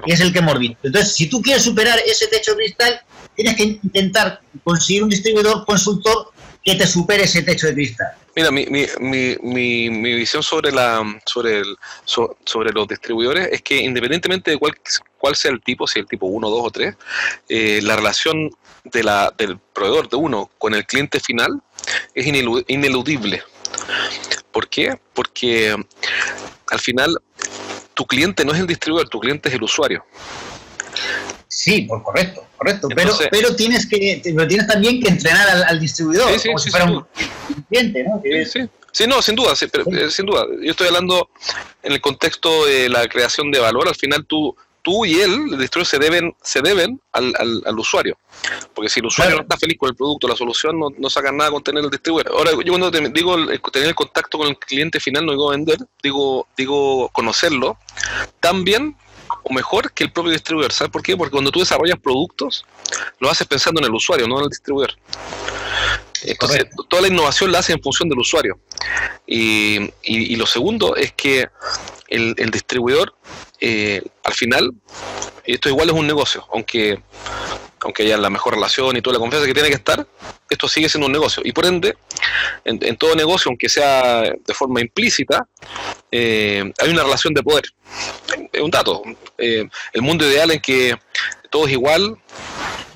y 0.06 0.12
es 0.12 0.20
el 0.20 0.32
que 0.32 0.38
hemos 0.38 0.58
visto. 0.58 0.78
Entonces, 0.82 1.14
si 1.14 1.28
tú 1.28 1.40
quieres 1.42 1.62
superar 1.62 1.98
ese 2.06 2.26
techo 2.28 2.52
de 2.52 2.58
cristal, 2.58 3.00
tienes 3.40 3.56
que 3.56 3.62
intentar 3.82 4.42
conseguir 4.62 5.02
un 5.02 5.08
distribuidor 5.08 5.64
consultor 5.64 6.30
que 6.62 6.74
te 6.74 6.86
supere 6.86 7.24
ese 7.24 7.42
techo 7.42 7.68
de 7.68 7.74
cristal. 7.74 8.08
Mira, 8.36 8.50
mi, 8.50 8.66
mi, 8.66 8.86
mi, 9.00 9.90
mi, 9.90 10.14
visión 10.14 10.42
sobre, 10.42 10.70
la, 10.70 11.02
sobre, 11.24 11.60
el, 11.60 11.76
sobre 12.04 12.70
los 12.72 12.86
distribuidores 12.86 13.48
es 13.50 13.62
que 13.62 13.78
independientemente 13.78 14.50
de 14.50 14.58
cuál, 14.58 14.76
cuál 15.16 15.36
sea 15.36 15.52
el 15.52 15.62
tipo, 15.62 15.86
si 15.86 15.98
el 15.98 16.06
tipo 16.06 16.26
1, 16.26 16.50
2 16.50 16.60
o 16.62 16.70
3, 16.70 16.94
eh, 17.48 17.80
la 17.82 17.96
relación 17.96 18.50
de 18.84 19.02
la, 19.02 19.32
del 19.36 19.58
proveedor 19.72 20.10
de 20.10 20.16
uno 20.16 20.50
con 20.58 20.74
el 20.74 20.84
cliente 20.84 21.18
final 21.18 21.62
es 22.14 22.26
ineludible. 22.26 23.42
¿Por 24.52 24.68
qué? 24.68 24.98
Porque 25.14 25.74
al 26.70 26.78
final 26.78 27.16
tu 27.94 28.04
cliente 28.06 28.44
no 28.44 28.52
es 28.52 28.60
el 28.60 28.66
distribuidor, 28.66 29.08
tu 29.08 29.18
cliente 29.18 29.48
es 29.48 29.54
el 29.54 29.62
usuario. 29.62 30.04
Sí, 31.60 31.82
por 31.82 32.02
correcto, 32.02 32.42
correcto. 32.56 32.88
pero, 32.96 33.12
pero 33.30 33.54
tienes 33.54 33.86
que, 33.86 34.22
pero 34.24 34.48
tienes 34.48 34.66
también 34.66 34.98
que 34.98 35.08
entrenar 35.10 35.46
al, 35.46 35.78
distribuidor 35.78 36.30
como 36.42 36.58
si 36.58 36.70
fuera 36.70 36.86
un 36.86 37.04
cliente, 37.68 38.02
¿no? 38.02 38.18
sí, 38.46 38.66
sí. 38.92 39.06
no, 39.06 39.20
sin 39.20 39.36
duda, 39.36 39.52
eh, 39.52 40.10
sin 40.10 40.24
duda. 40.24 40.46
Yo 40.62 40.70
estoy 40.70 40.86
hablando 40.86 41.28
en 41.82 41.92
el 41.92 42.00
contexto 42.00 42.64
de 42.64 42.88
la 42.88 43.06
creación 43.08 43.50
de 43.50 43.58
valor. 43.58 43.88
Al 43.88 43.94
final 43.94 44.24
tú, 44.24 44.56
tú 44.80 45.04
y 45.04 45.20
él, 45.20 45.32
el 45.52 45.58
distribuidor, 45.58 45.86
se 45.86 45.98
deben, 45.98 46.34
se 46.42 46.62
deben 46.62 46.98
al, 47.12 47.34
al, 47.36 47.78
usuario. 47.78 48.16
Porque 48.72 48.88
si 48.88 49.00
el 49.00 49.06
usuario 49.06 49.36
no 49.36 49.42
está 49.42 49.58
feliz 49.58 49.76
con 49.76 49.90
el 49.90 49.96
producto, 49.96 50.28
la 50.28 50.36
solución, 50.36 50.80
no, 50.80 50.88
no 50.96 51.10
sacan 51.10 51.36
nada 51.36 51.50
con 51.50 51.62
tener 51.62 51.84
el 51.84 51.90
distribuidor. 51.90 52.32
Ahora, 52.32 52.52
yo 52.52 52.72
cuando 52.72 52.90
digo 52.90 53.36
tener 53.70 53.88
el 53.88 53.94
contacto 53.94 54.38
con 54.38 54.48
el 54.48 54.56
cliente 54.56 54.98
final, 54.98 55.26
no 55.26 55.32
digo 55.32 55.50
vender, 55.50 55.76
digo, 56.02 56.48
digo 56.56 57.10
conocerlo, 57.10 57.76
también 58.40 58.96
o 59.50 59.52
mejor 59.52 59.92
que 59.92 60.04
el 60.04 60.12
propio 60.12 60.32
distribuidor. 60.32 60.72
¿Sabes 60.72 60.92
por 60.92 61.02
qué? 61.02 61.16
Porque 61.16 61.32
cuando 61.32 61.50
tú 61.50 61.60
desarrollas 61.60 61.98
productos, 61.98 62.64
lo 63.18 63.28
haces 63.28 63.46
pensando 63.46 63.80
en 63.80 63.86
el 63.86 63.94
usuario, 63.94 64.26
no 64.28 64.38
en 64.38 64.44
el 64.44 64.48
distribuidor. 64.48 64.94
Entonces, 66.22 66.66
toda 66.88 67.02
la 67.02 67.08
innovación 67.08 67.50
la 67.50 67.58
hace 67.58 67.72
en 67.72 67.82
función 67.82 68.08
del 68.08 68.18
usuario. 68.18 68.60
Y, 69.26 69.90
y, 70.02 70.36
lo 70.36 70.46
segundo 70.46 70.94
es 70.96 71.12
que 71.12 71.48
el, 72.08 72.34
distribuidor, 72.50 73.14
eh, 73.60 74.02
al 74.24 74.34
final, 74.34 74.70
esto 75.44 75.68
igual 75.68 75.88
es 75.88 75.94
un 75.94 76.06
negocio, 76.06 76.46
aunque 76.52 77.02
aunque 77.82 78.02
haya 78.02 78.16
la 78.16 78.30
mejor 78.30 78.54
relación 78.54 78.96
y 78.96 79.02
toda 79.02 79.14
la 79.14 79.20
confianza 79.20 79.46
que 79.46 79.54
tiene 79.54 79.68
que 79.68 79.76
estar, 79.76 80.06
esto 80.48 80.68
sigue 80.68 80.88
siendo 80.88 81.06
un 81.06 81.12
negocio. 81.12 81.42
Y 81.44 81.52
por 81.52 81.66
ende, 81.66 81.96
en, 82.64 82.96
todo 82.96 83.14
negocio, 83.14 83.48
aunque 83.48 83.68
sea 83.68 84.22
de 84.22 84.54
forma 84.54 84.80
implícita, 84.80 85.46
eh, 86.10 86.72
hay 86.78 86.90
una 86.90 87.02
relación 87.02 87.34
de 87.34 87.42
poder. 87.42 87.64
Es 88.52 88.60
un 88.60 88.70
dato. 88.70 89.02
Eh, 89.38 89.68
el 89.92 90.02
mundo 90.02 90.28
ideal 90.28 90.50
en 90.50 90.60
que 90.60 90.96
todo 91.50 91.66
es 91.66 91.72
igual, 91.72 92.16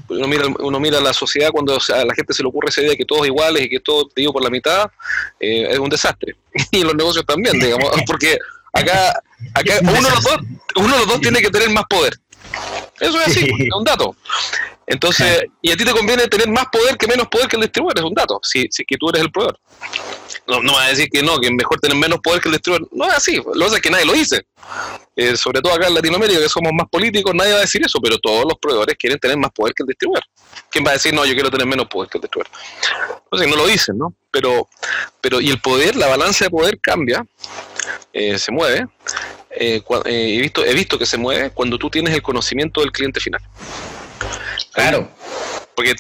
uno 0.08 0.28
mira, 0.28 0.46
uno 0.60 0.80
mira 0.80 1.00
la 1.00 1.12
sociedad 1.12 1.50
cuando 1.50 1.74
a 1.74 2.04
la 2.04 2.14
gente 2.14 2.34
se 2.34 2.42
le 2.42 2.48
ocurre 2.48 2.68
esa 2.68 2.80
idea 2.80 2.90
de 2.90 2.96
que 2.96 3.04
todos 3.04 3.26
iguales 3.26 3.62
y 3.62 3.70
que 3.70 3.80
todo 3.80 4.08
digo 4.14 4.32
por 4.32 4.42
la 4.42 4.50
mitad, 4.50 4.90
eh, 5.40 5.68
es 5.70 5.78
un 5.78 5.88
desastre. 5.88 6.36
Y 6.70 6.82
los 6.82 6.94
negocios 6.94 7.24
también, 7.26 7.58
digamos, 7.58 7.90
porque 8.06 8.38
acá, 8.72 9.22
acá 9.54 9.72
uno, 9.82 9.92
de 9.92 10.10
los 10.10 10.22
dos, 10.22 10.38
uno 10.76 10.92
de 10.92 10.98
los 10.98 11.08
dos 11.08 11.20
tiene 11.20 11.40
que 11.40 11.50
tener 11.50 11.70
más 11.70 11.84
poder. 11.88 12.14
Eso 13.00 13.20
es 13.20 13.26
así, 13.28 13.44
es 13.44 13.74
un 13.74 13.84
dato. 13.84 14.16
Entonces, 14.86 15.44
y 15.62 15.72
a 15.72 15.76
ti 15.76 15.84
te 15.84 15.92
conviene 15.92 16.28
tener 16.28 16.48
más 16.48 16.66
poder 16.66 16.96
que 16.98 17.06
menos 17.06 17.28
poder 17.28 17.48
que 17.48 17.56
el 17.56 17.62
distribuidor, 17.62 17.98
es 17.98 18.04
un 18.04 18.14
dato, 18.14 18.38
si, 18.42 18.66
si 18.70 18.84
que 18.84 18.96
tú 18.96 19.08
eres 19.08 19.22
el 19.22 19.30
proveedor. 19.30 19.58
No, 20.46 20.60
no 20.60 20.74
va 20.74 20.84
a 20.84 20.88
decir 20.88 21.08
que 21.10 21.22
no, 21.22 21.38
que 21.38 21.46
es 21.46 21.52
mejor 21.52 21.80
tener 21.80 21.96
menos 21.96 22.18
poder 22.20 22.42
que 22.42 22.48
el 22.48 22.54
distribuidor. 22.54 22.88
No 22.92 23.06
es 23.06 23.14
así, 23.14 23.40
lo 23.54 23.68
que 23.68 23.76
es 23.76 23.80
que 23.80 23.90
nadie 23.90 24.04
lo 24.04 24.12
dice. 24.12 24.46
Eh, 25.16 25.36
sobre 25.36 25.60
todo 25.62 25.72
acá 25.72 25.86
en 25.86 25.94
Latinoamérica, 25.94 26.40
que 26.40 26.48
somos 26.48 26.72
más 26.74 26.88
políticos, 26.88 27.32
nadie 27.34 27.52
va 27.52 27.58
a 27.58 27.62
decir 27.62 27.82
eso, 27.84 27.98
pero 28.02 28.18
todos 28.18 28.44
los 28.44 28.58
proveedores 28.58 28.96
quieren 28.98 29.18
tener 29.18 29.38
más 29.38 29.52
poder 29.52 29.74
que 29.74 29.84
el 29.84 29.88
distribuidor. 29.88 30.24
¿Quién 30.70 30.84
va 30.84 30.90
a 30.90 30.94
decir, 30.94 31.14
no, 31.14 31.24
yo 31.24 31.32
quiero 31.34 31.50
tener 31.50 31.66
menos 31.66 31.86
poder 31.86 32.10
que 32.10 32.18
el 32.18 32.22
distribuidor? 32.22 32.52
Entonces, 33.24 33.48
no 33.48 33.56
lo 33.56 33.66
dicen, 33.66 33.96
¿no? 33.96 34.14
Pero, 34.30 34.68
pero 35.20 35.40
y 35.40 35.50
el 35.50 35.60
poder, 35.60 35.96
la 35.96 36.08
balanza 36.08 36.44
de 36.44 36.50
poder 36.50 36.78
cambia, 36.80 37.24
eh, 38.12 38.38
se 38.38 38.52
mueve. 38.52 38.86
Eh, 39.56 39.82
he, 40.06 40.40
visto, 40.40 40.64
he 40.64 40.74
visto 40.74 40.98
que 40.98 41.06
se 41.06 41.16
mueve 41.16 41.50
cuando 41.50 41.78
tú 41.78 41.90
tienes 41.90 42.14
el 42.14 42.22
conocimiento 42.22 42.80
del 42.80 42.92
cliente 42.92 43.20
final. 43.20 43.40
Claro. 44.72 45.08
Porque 45.74 45.94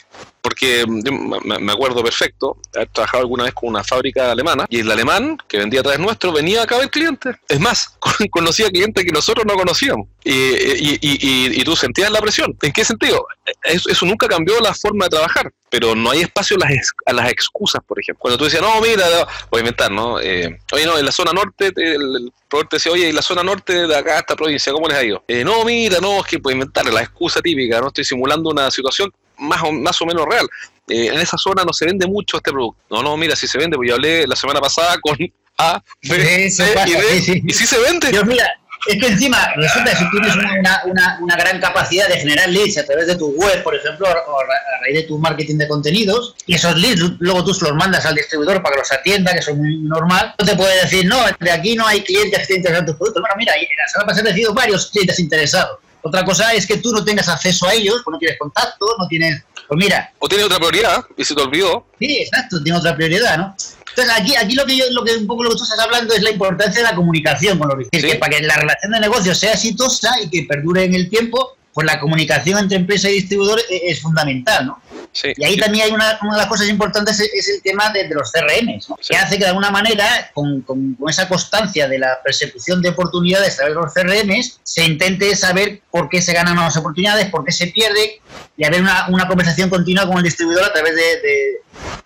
porque 0.44 0.84
me 0.86 1.72
acuerdo 1.72 2.04
perfecto, 2.04 2.58
he 2.74 2.84
trabajado 2.84 3.22
alguna 3.22 3.44
vez 3.44 3.54
con 3.54 3.70
una 3.70 3.82
fábrica 3.82 4.30
alemana 4.30 4.66
y 4.68 4.80
el 4.80 4.90
alemán 4.90 5.38
que 5.48 5.56
vendía 5.56 5.80
a 5.80 5.82
través 5.84 5.98
nuestro 6.00 6.32
venía 6.32 6.64
a 6.64 6.78
ver 6.78 6.90
clientes. 6.90 7.34
Es 7.48 7.58
más, 7.58 7.96
conocía 8.30 8.68
clientes 8.68 9.06
que 9.06 9.10
nosotros 9.10 9.46
no 9.46 9.54
conocíamos 9.54 10.06
y, 10.22 10.98
y, 11.00 11.64
tú 11.64 11.74
sentías 11.74 12.10
la 12.10 12.20
presión. 12.20 12.54
¿En 12.60 12.72
qué 12.72 12.84
sentido? 12.84 13.26
Eso, 13.62 14.04
nunca 14.04 14.28
cambió 14.28 14.60
la 14.60 14.74
forma 14.74 15.06
de 15.06 15.12
trabajar, 15.12 15.50
pero 15.70 15.94
no 15.94 16.10
hay 16.10 16.20
espacio 16.20 16.58
a 16.60 16.68
las, 16.68 16.90
a 17.06 17.12
las 17.14 17.32
excusas, 17.32 17.82
por 17.82 17.98
ejemplo. 17.98 18.20
Cuando 18.20 18.36
tú 18.36 18.44
decías, 18.44 18.60
no, 18.60 18.82
mira, 18.82 19.06
voy 19.50 19.60
a 19.60 19.60
inventar, 19.60 19.90
¿no? 19.90 20.20
Eh, 20.20 20.58
oye, 20.72 20.84
no, 20.84 20.98
en 20.98 21.06
la 21.06 21.12
zona 21.12 21.32
norte, 21.32 21.72
el, 21.74 22.30
proveedor 22.50 22.68
te 22.68 22.76
decía, 22.76 22.92
oye, 22.92 23.08
en 23.08 23.16
la 23.16 23.22
zona 23.22 23.42
norte 23.42 23.86
de 23.86 23.96
acá, 23.96 24.18
esta 24.18 24.36
provincia, 24.36 24.74
¿cómo 24.74 24.88
les 24.88 24.98
ha 24.98 25.04
ido? 25.04 25.24
Eh, 25.26 25.42
no, 25.42 25.64
mira, 25.64 26.00
no, 26.00 26.20
es 26.20 26.26
que 26.26 26.38
puedo 26.38 26.52
inventar 26.52 26.84
la 26.92 27.00
excusa 27.00 27.40
típica, 27.40 27.80
¿no? 27.80 27.86
Estoy 27.86 28.04
simulando 28.04 28.50
una 28.50 28.70
situación 28.70 29.10
más 29.38 29.62
o, 29.62 29.72
más 29.72 30.00
o 30.00 30.06
menos 30.06 30.26
real. 30.26 30.48
Eh, 30.88 31.08
en 31.08 31.20
esa 31.20 31.38
zona 31.38 31.64
no 31.64 31.72
se 31.72 31.86
vende 31.86 32.06
mucho 32.06 32.36
este 32.36 32.50
producto. 32.50 32.80
No, 32.90 33.02
no, 33.02 33.16
mira, 33.16 33.34
si 33.36 33.46
se 33.46 33.58
vende, 33.58 33.76
pues 33.76 33.88
yo 33.88 33.94
hablé 33.94 34.26
la 34.26 34.36
semana 34.36 34.60
pasada 34.60 34.96
con 35.00 35.16
A, 35.58 35.80
B, 36.02 36.50
C 36.50 36.74
y 36.84 36.92
D, 36.92 37.42
y 37.46 37.52
si 37.52 37.64
se 37.64 37.78
vende. 37.78 38.10
Dios, 38.10 38.26
mira, 38.26 38.44
es 38.86 39.00
que 39.00 39.06
encima 39.06 39.54
resulta 39.54 39.92
que 39.92 39.96
si 39.96 40.10
tienes 40.10 40.34
una, 40.34 40.82
una, 40.84 41.18
una, 41.20 41.36
gran 41.36 41.60
capacidad 41.60 42.08
de 42.08 42.18
generar 42.18 42.48
leads 42.48 42.76
a 42.76 42.84
través 42.84 43.06
de 43.06 43.16
tu 43.16 43.28
web, 43.28 43.62
por 43.62 43.74
ejemplo, 43.74 44.06
o 44.08 44.40
a 44.40 44.80
raíz 44.82 44.96
de 44.96 45.02
tu 45.04 45.18
marketing 45.18 45.56
de 45.56 45.68
contenidos, 45.68 46.34
y 46.46 46.54
esos 46.54 46.76
leads 46.76 47.00
luego 47.20 47.44
tú 47.44 47.56
los 47.60 47.74
mandas 47.74 48.04
al 48.04 48.14
distribuidor 48.14 48.62
para 48.62 48.74
que 48.74 48.80
los 48.80 48.92
atienda, 48.92 49.32
que 49.32 49.38
eso 49.38 49.52
es 49.52 49.56
muy 49.56 49.78
normal, 49.78 50.34
no 50.38 50.44
te 50.44 50.56
puede 50.56 50.82
decir, 50.82 51.06
no, 51.06 51.18
de 51.40 51.50
aquí 51.50 51.74
no 51.76 51.86
hay 51.86 52.02
clientes 52.02 52.36
que 52.36 52.42
estén 52.42 52.56
interesados 52.58 52.80
en 52.82 52.86
tus 52.86 52.96
productos. 52.96 53.22
Bueno, 53.22 53.34
mira, 53.38 53.52
la 53.54 53.88
semana 53.88 54.06
pasada 54.06 54.28
he 54.28 54.32
recibido 54.32 54.52
varios 54.52 54.90
clientes 54.90 55.18
interesados. 55.18 55.78
Otra 56.04 56.24
cosa 56.24 56.52
es 56.52 56.66
que 56.66 56.76
tú 56.76 56.92
no 56.92 57.04
tengas 57.04 57.28
acceso 57.28 57.66
a 57.66 57.74
ellos, 57.74 58.02
pues 58.04 58.12
no 58.12 58.18
tienes 58.18 58.38
contacto, 58.38 58.86
no 58.98 59.08
tienes 59.08 59.42
pues 59.68 59.78
mira. 59.78 60.12
O 60.18 60.28
tiene 60.28 60.44
otra 60.44 60.58
prioridad 60.58 61.04
y 61.16 61.24
se 61.24 61.34
te 61.34 61.42
olvidó. 61.42 61.86
Sí, 61.98 62.18
exacto, 62.18 62.62
tiene 62.62 62.78
otra 62.78 62.94
prioridad, 62.94 63.38
¿no? 63.38 63.56
Entonces 63.88 64.14
aquí, 64.14 64.34
aquí 64.36 64.54
lo 64.54 64.66
que 64.66 64.76
yo, 64.76 64.84
lo 64.90 65.04
que 65.04 65.16
un 65.16 65.26
poco 65.26 65.44
lo 65.44 65.50
que 65.50 65.56
tú 65.56 65.62
estás 65.62 65.78
hablando 65.78 66.14
es 66.14 66.22
la 66.22 66.30
importancia 66.30 66.82
de 66.82 66.88
la 66.88 66.96
comunicación 66.96 67.58
con 67.58 67.68
los 67.68 67.78
vecinos. 67.78 68.12
Que 68.12 68.18
para 68.18 68.36
que 68.36 68.42
la 68.42 68.56
relación 68.56 68.92
de 68.92 69.00
negocio 69.00 69.34
sea 69.34 69.52
exitosa 69.52 70.10
y 70.20 70.28
que 70.28 70.46
perdure 70.48 70.84
en 70.84 70.94
el 70.94 71.08
tiempo, 71.08 71.56
pues 71.72 71.86
la 71.86 72.00
comunicación 72.00 72.58
entre 72.58 72.76
empresa 72.76 73.08
y 73.08 73.14
distribuidor 73.14 73.60
e, 73.70 73.90
es, 73.90 74.00
fundamental, 74.00 74.66
¿no? 74.66 74.82
Y 75.22 75.44
ahí 75.44 75.56
también 75.56 75.86
hay 75.86 75.92
una, 75.92 76.18
una, 76.22 76.32
de 76.32 76.38
las 76.38 76.46
cosas 76.46 76.68
importantes 76.68 77.20
es, 77.20 77.48
el 77.48 77.62
tema 77.62 77.90
de, 77.90 78.08
los 78.08 78.32
CRM, 78.32 78.80
¿no? 78.88 78.96
que 78.96 79.16
hace 79.16 79.38
que 79.38 79.44
de 79.44 79.50
alguna 79.50 79.70
manera, 79.70 80.30
con, 80.34 80.62
con, 80.62 80.96
esa 81.08 81.28
constancia 81.28 81.88
de 81.88 81.98
la 81.98 82.20
persecución 82.22 82.82
de 82.82 82.90
oportunidades 82.90 83.54
a 83.54 83.56
través 83.58 83.74
de 83.76 83.80
los 83.80 83.92
CRM, 83.92 84.42
se 84.62 84.84
intente 84.84 85.34
saber 85.36 85.82
por 85.90 86.08
qué 86.08 86.20
se 86.20 86.32
ganan 86.32 86.56
más 86.56 86.76
oportunidades, 86.76 87.30
por 87.30 87.44
qué 87.44 87.52
se 87.52 87.68
pierde, 87.68 88.20
y 88.56 88.64
haber 88.64 88.80
una, 88.80 89.06
una 89.08 89.28
conversación 89.28 89.70
continua 89.70 90.06
con 90.06 90.18
el 90.18 90.24
distribuidor 90.24 90.64
a 90.64 90.72
través 90.72 90.94
de, 90.96 91.60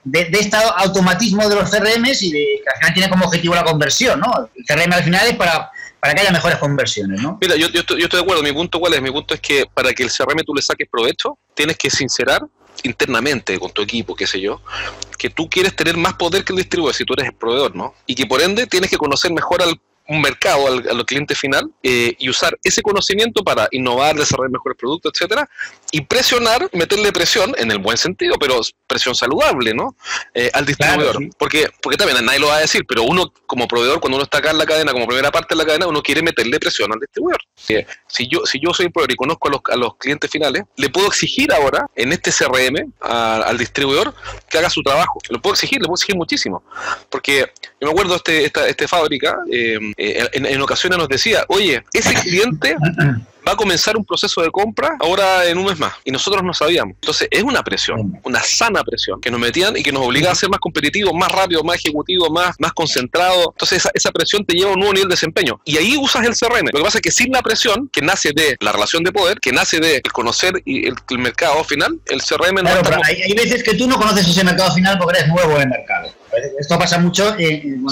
de, 0.05 0.25
de, 0.27 0.38
este 0.38 0.57
automatismo 0.77 1.49
de 1.49 1.55
los 1.55 1.71
CRM 1.71 2.05
y 2.21 2.33
de, 2.33 2.62
que 2.62 2.71
al 2.71 2.77
final 2.77 2.94
tiene 2.94 3.11
como 3.11 3.25
objetivo 3.27 3.55
la 3.55 3.64
conversión, 3.64 4.21
¿no? 4.21 4.51
El 4.55 4.64
CRM 4.64 4.92
al 4.92 5.05
final 5.05 5.27
es 5.27 5.37
para 5.37 5.71
para 6.01 6.14
que 6.14 6.21
haya 6.21 6.31
mejores 6.31 6.59
conversiones, 6.59 7.21
¿no? 7.21 7.38
Mira, 7.40 7.57
yo, 7.57 7.68
yo, 7.68 7.81
estoy, 7.81 7.99
yo 7.99 8.05
estoy 8.05 8.18
de 8.18 8.23
acuerdo. 8.23 8.42
Mi 8.42 8.53
punto, 8.53 8.79
¿cuál 8.79 8.94
es? 8.94 9.03
Mi 9.03 9.11
punto 9.11 9.35
es 9.35 9.40
que 9.40 9.64
para 9.73 9.92
que 9.92 10.05
el 10.05 10.11
CRM 10.11 10.44
tú 10.44 10.55
le 10.55 10.62
saques 10.62 10.88
provecho, 10.88 11.38
tienes 11.55 11.77
que 11.77 11.90
sincerar 11.90 12.42
internamente 12.85 13.59
con 13.59 13.71
tu 13.71 13.83
equipo, 13.83 14.14
qué 14.14 14.27
sé 14.27 14.41
yo, 14.41 14.61
que 15.19 15.31
tú 15.31 15.49
quieres 15.49 15.75
tener 15.75 15.97
más 15.97 16.14
poder 16.14 16.45
que 16.45 16.53
el 16.53 16.59
distribuidor 16.59 16.95
si 16.95 17.05
tú 17.05 17.14
eres 17.14 17.27
el 17.27 17.35
proveedor, 17.35 17.75
¿no? 17.75 17.95
Y 18.07 18.14
que 18.14 18.27
por 18.27 18.41
ende 18.41 18.67
tienes 18.67 18.91
que 18.91 18.97
conocer 18.97 19.33
mejor 19.33 19.62
al 19.62 19.81
un 20.09 20.23
mercado 20.23 20.66
al, 20.66 20.88
al 20.88 21.05
cliente 21.05 21.35
final 21.35 21.71
eh, 21.83 22.14
y 22.18 22.31
usar 22.31 22.59
ese 22.62 22.81
conocimiento 22.81 23.44
para 23.44 23.68
innovar, 23.71 24.16
desarrollar 24.16 24.51
mejores 24.51 24.79
productos, 24.79 25.12
etcétera, 25.14 25.49
y 25.92 26.01
presionar, 26.01 26.68
meterle 26.73 27.12
presión 27.12 27.55
en 27.59 27.71
el 27.71 27.79
buen 27.79 27.99
sentido, 27.99 28.37
pero 28.40 28.61
presión 28.87 29.14
saludable, 29.14 29.75
¿no? 29.75 29.94
Eh, 30.33 30.51
al 30.55 30.64
distribuidor. 30.64 31.18
porque, 31.38 31.68
porque 31.83 31.99
también 31.99 32.25
nadie 32.25 32.38
lo 32.38 32.49
va 32.49 32.57
a 32.57 32.61
decir, 32.61 32.87
pero 32.88 33.03
uno 33.03 33.33
como 33.47 33.68
proveedor, 33.68 34.01
cuando 34.01 34.16
uno 34.16 34.25
está 34.25 34.38
acá 34.38 34.51
en 34.51 34.59
la 34.59 34.64
cadena, 34.64 34.92
como 34.92 35.07
primera 35.07 35.31
parte 35.31 35.55
de 35.55 35.59
la 35.59 35.66
cadena, 35.66 35.87
uno 35.87 36.03
quiere 36.03 36.23
meterle 36.23 36.59
presión 36.59 36.90
al 36.90 37.01
distribuidor. 37.01 37.40
Si 38.07 38.27
yo, 38.29 38.47
si 38.47 38.59
yo 38.61 38.73
soy 38.73 38.88
proveedor 38.88 39.12
y 39.12 39.16
conozco 39.16 39.49
a 39.49 39.51
los, 39.51 39.61
a 39.71 39.77
los 39.77 39.97
clientes 39.97 40.31
finales, 40.31 40.62
le 40.77 40.88
puedo 40.88 41.09
exigir 41.09 41.53
ahora 41.53 41.87
en 41.94 42.12
este 42.12 42.33
CRM 42.33 42.92
al 43.01 43.59
distribuidor 43.59 44.14
que 44.49 44.57
haga 44.57 44.71
su 44.71 44.83
trabajo. 44.83 45.18
Lo 45.29 45.40
puedo 45.42 45.53
exigir, 45.53 45.81
le 45.81 45.87
puedo 45.87 45.97
exigir 45.97 46.16
muchísimo. 46.16 46.62
Porque 47.11 47.53
yo 47.81 47.87
me 47.87 47.91
acuerdo 47.91 48.17
este, 48.17 48.45
esta, 48.45 48.67
este 48.67 48.88
fábrica, 48.88 49.38
eh, 49.51 49.79
en, 49.97 50.47
en, 50.47 50.61
ocasiones 50.61 50.99
nos 50.99 51.09
decía, 51.09 51.45
oye, 51.49 51.85
ese 51.93 52.14
cliente 52.14 52.77
va 53.49 53.53
a 53.53 53.57
comenzar 53.57 53.97
un 53.97 54.05
proceso 54.05 54.43
de 54.43 54.51
compra 54.51 54.97
ahora 55.01 55.47
en 55.47 55.59
un 55.59 55.64
mes 55.64 55.79
más. 55.79 55.95
Y 56.05 56.11
nosotros 56.11 56.43
no 56.43 56.53
sabíamos. 56.53 56.95
Entonces 57.01 57.29
es 57.31 57.43
una 57.43 57.62
presión, 57.62 58.21
una 58.25 58.43
sana 58.43 58.83
presión 58.85 59.21
que 59.21 59.31
nos 59.31 59.41
metían 59.41 59.77
y 59.77 59.83
que 59.83 59.93
nos 59.93 60.05
obligaba 60.05 60.33
a 60.33 60.37
ser 60.37 60.51
más 60.51 60.61
competitivos, 60.61 61.14
más 61.14 61.31
rápidos, 61.33 61.64
más 61.64 61.77
ejecutivos, 61.77 62.31
más, 62.31 62.57
más 62.59 62.73
concentrados. 62.73 63.47
Entonces 63.53 63.79
esa, 63.79 63.91
esa 63.95 64.11
presión 64.11 64.45
te 64.45 64.55
lleva 64.55 64.71
a 64.71 64.75
un 64.75 64.81
nuevo 64.81 64.93
nivel 64.93 65.09
de 65.09 65.14
desempeño. 65.14 65.61
Y 65.64 65.79
ahí 65.79 65.97
usas 65.97 66.25
el 66.27 66.35
CRM. 66.35 66.67
Lo 66.73 66.79
que 66.79 66.85
pasa 66.85 66.99
es 66.99 67.03
que 67.03 67.11
sin 67.11 67.33
la 67.33 67.43
presión, 67.43 67.88
que 67.93 68.03
nace 68.03 68.33
de 68.35 68.57
la 68.61 68.73
relación 68.73 69.03
de 69.03 69.12
poder, 69.12 69.41
que 69.41 69.53
nace 69.53 69.81
de 69.81 69.97
el 69.97 70.12
conocer 70.12 70.61
y 70.64 70.87
el, 70.87 70.95
mercado 71.19 71.64
final, 71.64 71.99
el 72.07 72.21
CRM 72.21 72.62
no 72.62 72.71
está... 72.71 73.01
hay, 73.05 73.23
hay, 73.23 73.35
veces 73.35 73.62
que 73.62 73.75
tú 73.75 73.88
no 73.88 73.97
conoces 73.97 74.29
ese 74.29 74.45
mercado 74.45 74.75
final 74.75 74.99
porque 74.99 75.19
eres 75.19 75.29
nuevo 75.29 75.57
en 75.57 75.62
el 75.62 75.69
mercado. 75.69 76.12
Esto 76.59 76.79
pasa 76.79 76.99
mucho 76.99 77.35
en, 77.38 77.85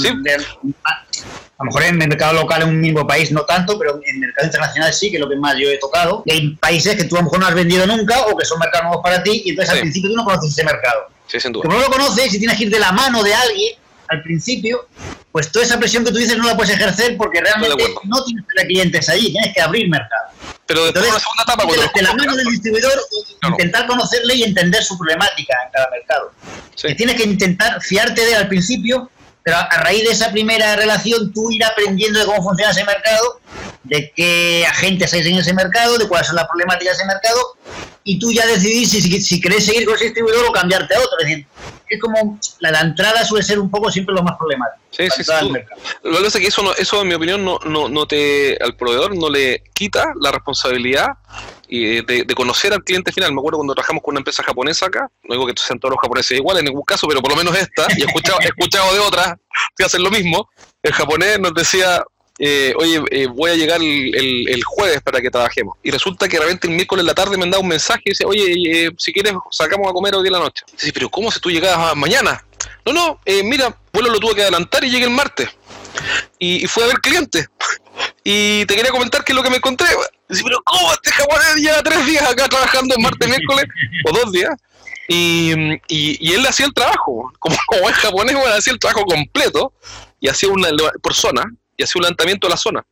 a 1.58 1.64
lo 1.64 1.64
mejor 1.64 1.82
en 1.84 2.02
el 2.02 2.08
mercado 2.08 2.34
local 2.34 2.62
en 2.62 2.68
un 2.68 2.80
mismo 2.80 3.06
país 3.06 3.32
no 3.32 3.42
tanto, 3.42 3.78
pero 3.78 3.96
en 4.04 4.14
el 4.14 4.20
mercado 4.20 4.46
internacional 4.46 4.92
sí, 4.92 5.10
que 5.10 5.16
es 5.16 5.20
lo 5.20 5.28
que 5.28 5.36
más 5.36 5.56
yo 5.56 5.70
he 5.70 5.78
tocado. 5.78 6.22
Y 6.26 6.32
hay 6.32 6.50
países 6.56 6.96
que 6.96 7.04
tú 7.04 7.16
a 7.16 7.20
lo 7.20 7.24
mejor 7.24 7.40
no 7.40 7.46
has 7.46 7.54
vendido 7.54 7.86
nunca 7.86 8.26
o 8.26 8.36
que 8.36 8.44
son 8.44 8.58
mercados 8.58 8.86
nuevos 8.86 9.02
para 9.02 9.22
ti 9.22 9.42
y 9.44 9.50
entonces 9.50 9.74
al 9.74 9.80
principio 9.80 10.10
tú 10.10 10.16
no 10.16 10.24
conoces 10.24 10.52
ese 10.52 10.64
mercado. 10.64 11.06
Sí, 11.26 11.40
sin 11.40 11.52
duda. 11.52 11.62
Como 11.62 11.78
no 11.78 11.84
lo 11.84 11.90
conoces 11.90 12.34
y 12.34 12.38
tienes 12.38 12.56
que 12.58 12.64
ir 12.64 12.70
de 12.70 12.78
la 12.78 12.92
mano 12.92 13.22
de 13.22 13.34
alguien 13.34 13.74
al 14.08 14.22
principio, 14.22 14.88
pues 15.32 15.50
toda 15.50 15.64
esa 15.64 15.78
presión 15.78 16.04
que 16.04 16.10
tú 16.10 16.18
dices 16.18 16.36
no 16.36 16.46
la 16.46 16.56
puedes 16.56 16.74
ejercer 16.74 17.16
porque 17.16 17.40
realmente 17.40 17.84
no 18.04 18.24
tienes 18.24 18.44
clientes 18.66 19.08
allí, 19.08 19.32
tienes 19.32 19.54
que 19.54 19.60
abrir 19.60 19.88
mercado. 19.88 20.30
Pero 20.66 20.92
de 20.92 21.00
la 21.00 21.20
segunda 21.20 21.42
etapa, 21.44 21.64
cuando 21.64 21.82
de 21.94 22.02
la 22.02 22.14
mano 22.14 22.36
del 22.36 22.46
distribuidor, 22.46 22.92
intentar 23.48 23.86
conocerle 23.86 24.34
y 24.34 24.42
entender 24.42 24.82
su 24.82 24.98
problemática 24.98 25.54
en 25.64 25.72
cada 25.72 25.90
mercado. 25.90 26.32
Sí. 26.74 26.94
tienes 26.94 27.16
que 27.16 27.24
intentar 27.24 27.80
fiarte 27.80 28.20
de 28.20 28.32
él 28.32 28.36
al 28.36 28.48
principio 28.48 29.10
pero 29.46 29.58
a 29.58 29.78
raíz 29.78 30.02
de 30.02 30.10
esa 30.10 30.32
primera 30.32 30.74
relación, 30.74 31.32
tú 31.32 31.52
ir 31.52 31.64
aprendiendo 31.64 32.18
de 32.18 32.26
cómo 32.26 32.42
funciona 32.42 32.72
ese 32.72 32.82
mercado, 32.82 33.40
de 33.84 34.10
qué 34.10 34.66
agentes 34.68 35.14
hay 35.14 35.20
en 35.20 35.36
ese 35.36 35.54
mercado, 35.54 35.98
de 35.98 36.08
cuáles 36.08 36.26
son 36.26 36.34
las 36.34 36.48
problemáticas 36.48 36.96
de 36.96 37.04
ese 37.04 37.06
mercado, 37.06 37.56
y 38.08 38.20
tú 38.20 38.32
ya 38.32 38.46
decidís 38.46 38.88
si, 38.88 39.02
si, 39.02 39.20
si 39.20 39.40
querés 39.40 39.66
seguir 39.66 39.84
con 39.84 39.96
ese 39.96 40.04
distribuidor 40.04 40.46
o 40.48 40.52
cambiarte 40.52 40.94
a 40.94 41.00
otro. 41.00 41.18
Es 41.18 41.26
decir, 41.26 41.46
es 41.90 42.00
como 42.00 42.38
la, 42.60 42.80
entrada 42.80 43.24
suele 43.24 43.44
ser 43.44 43.58
un 43.58 43.68
poco 43.68 43.90
siempre 43.90 44.14
lo 44.14 44.22
más 44.22 44.36
problemático. 44.38 44.80
Sí, 44.90 45.08
sí, 45.10 45.24
sí. 45.24 45.32
Lo 46.04 46.18
que 46.18 46.24
pasa 46.24 46.38
es 46.38 46.44
que 46.44 46.46
eso, 46.46 46.62
no, 46.62 46.72
eso 46.74 47.02
en 47.02 47.08
mi 47.08 47.14
opinión, 47.14 47.44
no, 47.44 47.58
no, 47.66 47.88
no 47.88 48.06
te, 48.06 48.56
al 48.62 48.76
proveedor 48.76 49.16
no 49.16 49.28
le 49.28 49.64
quita 49.74 50.12
la 50.20 50.30
responsabilidad 50.30 51.08
y 51.68 52.00
de, 52.04 52.24
conocer 52.36 52.72
al 52.72 52.84
cliente 52.84 53.10
final. 53.10 53.32
Me 53.32 53.40
acuerdo 53.40 53.58
cuando 53.58 53.74
trabajamos 53.74 54.04
con 54.04 54.12
una 54.12 54.20
empresa 54.20 54.44
japonesa 54.44 54.86
acá, 54.86 55.10
no 55.24 55.34
digo 55.34 55.46
que 55.48 55.54
sean 55.56 55.80
todos 55.80 55.90
los 55.90 56.00
japoneses 56.00 56.38
iguales 56.38 56.60
en 56.60 56.66
ningún 56.66 56.84
caso, 56.84 57.08
pero 57.08 57.20
por 57.20 57.32
lo 57.32 57.36
menos 57.36 57.58
esta, 57.58 57.88
y 57.96 58.02
he 58.02 58.06
escuchado, 58.06 58.38
he 58.40 58.46
escuchado 58.46 58.94
de 58.94 59.00
otras 59.00 59.34
que 59.76 59.84
hacen 59.84 60.04
lo 60.04 60.12
mismo. 60.12 60.48
El 60.80 60.92
japonés 60.92 61.40
nos 61.40 61.54
decía, 61.54 62.04
eh, 62.38 62.74
oye, 62.76 63.02
eh, 63.10 63.26
voy 63.26 63.50
a 63.50 63.54
llegar 63.54 63.80
el, 63.80 64.62
jueves 64.64 65.00
para 65.02 65.20
que 65.20 65.30
trabajemos. 65.30 65.76
Y 65.82 65.90
resulta 65.90 66.28
que 66.28 66.36
de 66.38 66.44
repente 66.44 66.66
el 66.66 66.74
miércoles 66.74 67.02
en 67.02 67.06
la 67.06 67.14
tarde 67.14 67.36
me 67.36 67.44
han 67.44 67.50
dado 67.50 67.62
un 67.62 67.68
mensaje 67.68 68.02
y 68.06 68.10
dice, 68.10 68.24
oye, 68.26 68.86
eh, 68.86 68.90
si 68.98 69.12
quieres 69.12 69.32
sacamos 69.50 69.88
a 69.88 69.92
comer 69.92 70.14
hoy 70.14 70.26
en 70.26 70.32
la 70.32 70.40
noche. 70.40 70.64
Dice, 70.72 70.92
pero 70.92 71.08
¿cómo 71.08 71.30
si 71.30 71.40
tú 71.40 71.50
llegabas 71.50 71.96
mañana? 71.96 72.44
No, 72.84 72.92
no, 72.92 73.20
mira, 73.44 73.76
vuelo 73.92 74.10
lo 74.10 74.20
tuve 74.20 74.34
que 74.34 74.42
adelantar 74.42 74.84
y 74.84 74.90
llegué 74.90 75.04
el 75.04 75.10
martes. 75.10 75.48
Y, 76.38 76.64
y 76.64 76.66
fue 76.66 76.84
a 76.84 76.88
ver 76.88 76.96
clientes. 76.96 77.48
Y 78.22 78.66
te 78.66 78.76
quería 78.76 78.90
comentar 78.90 79.24
que 79.24 79.32
es 79.32 79.36
lo 79.36 79.42
que 79.42 79.50
me 79.50 79.56
encontré. 79.56 79.88
Dice, 80.28 80.42
pero 80.44 80.60
¿cómo 80.64 80.92
este 80.92 81.10
japonés 81.12 81.56
lleva 81.56 81.82
tres 81.82 82.04
días 82.04 82.28
acá 82.28 82.48
trabajando 82.48 82.94
en 82.96 83.02
martes, 83.02 83.28
miércoles 83.28 83.64
o 84.04 84.12
dos 84.12 84.32
días? 84.32 84.50
Y, 85.08 85.52
y, 85.88 86.32
él 86.34 86.44
hacía 86.44 86.66
el 86.66 86.74
trabajo, 86.74 87.32
como, 87.38 87.56
como 87.68 87.88
es 87.88 87.94
japonés, 87.96 88.34
bueno, 88.34 88.54
hacía 88.54 88.72
el 88.72 88.78
trabajo 88.80 89.04
completo 89.04 89.72
y 90.18 90.28
hacía 90.28 90.48
una 90.48 90.68
por 91.00 91.14
zona 91.14 91.44
y 91.76 91.82
hacía 91.82 91.98
un 91.98 92.02
levantamiento 92.04 92.46
de 92.46 92.50
la 92.50 92.56
zona. 92.56 92.84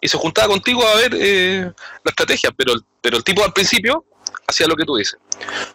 Y 0.00 0.08
se 0.08 0.16
juntaba 0.16 0.48
contigo 0.48 0.86
a 0.86 0.94
ver 0.96 1.16
eh, 1.18 1.70
la 2.04 2.10
estrategia, 2.10 2.50
pero, 2.56 2.74
pero 3.00 3.16
el 3.16 3.24
tipo 3.24 3.44
al 3.44 3.52
principio 3.52 4.04
hacía 4.46 4.66
lo 4.66 4.76
que 4.76 4.84
tú 4.84 4.96
dices. 4.96 5.18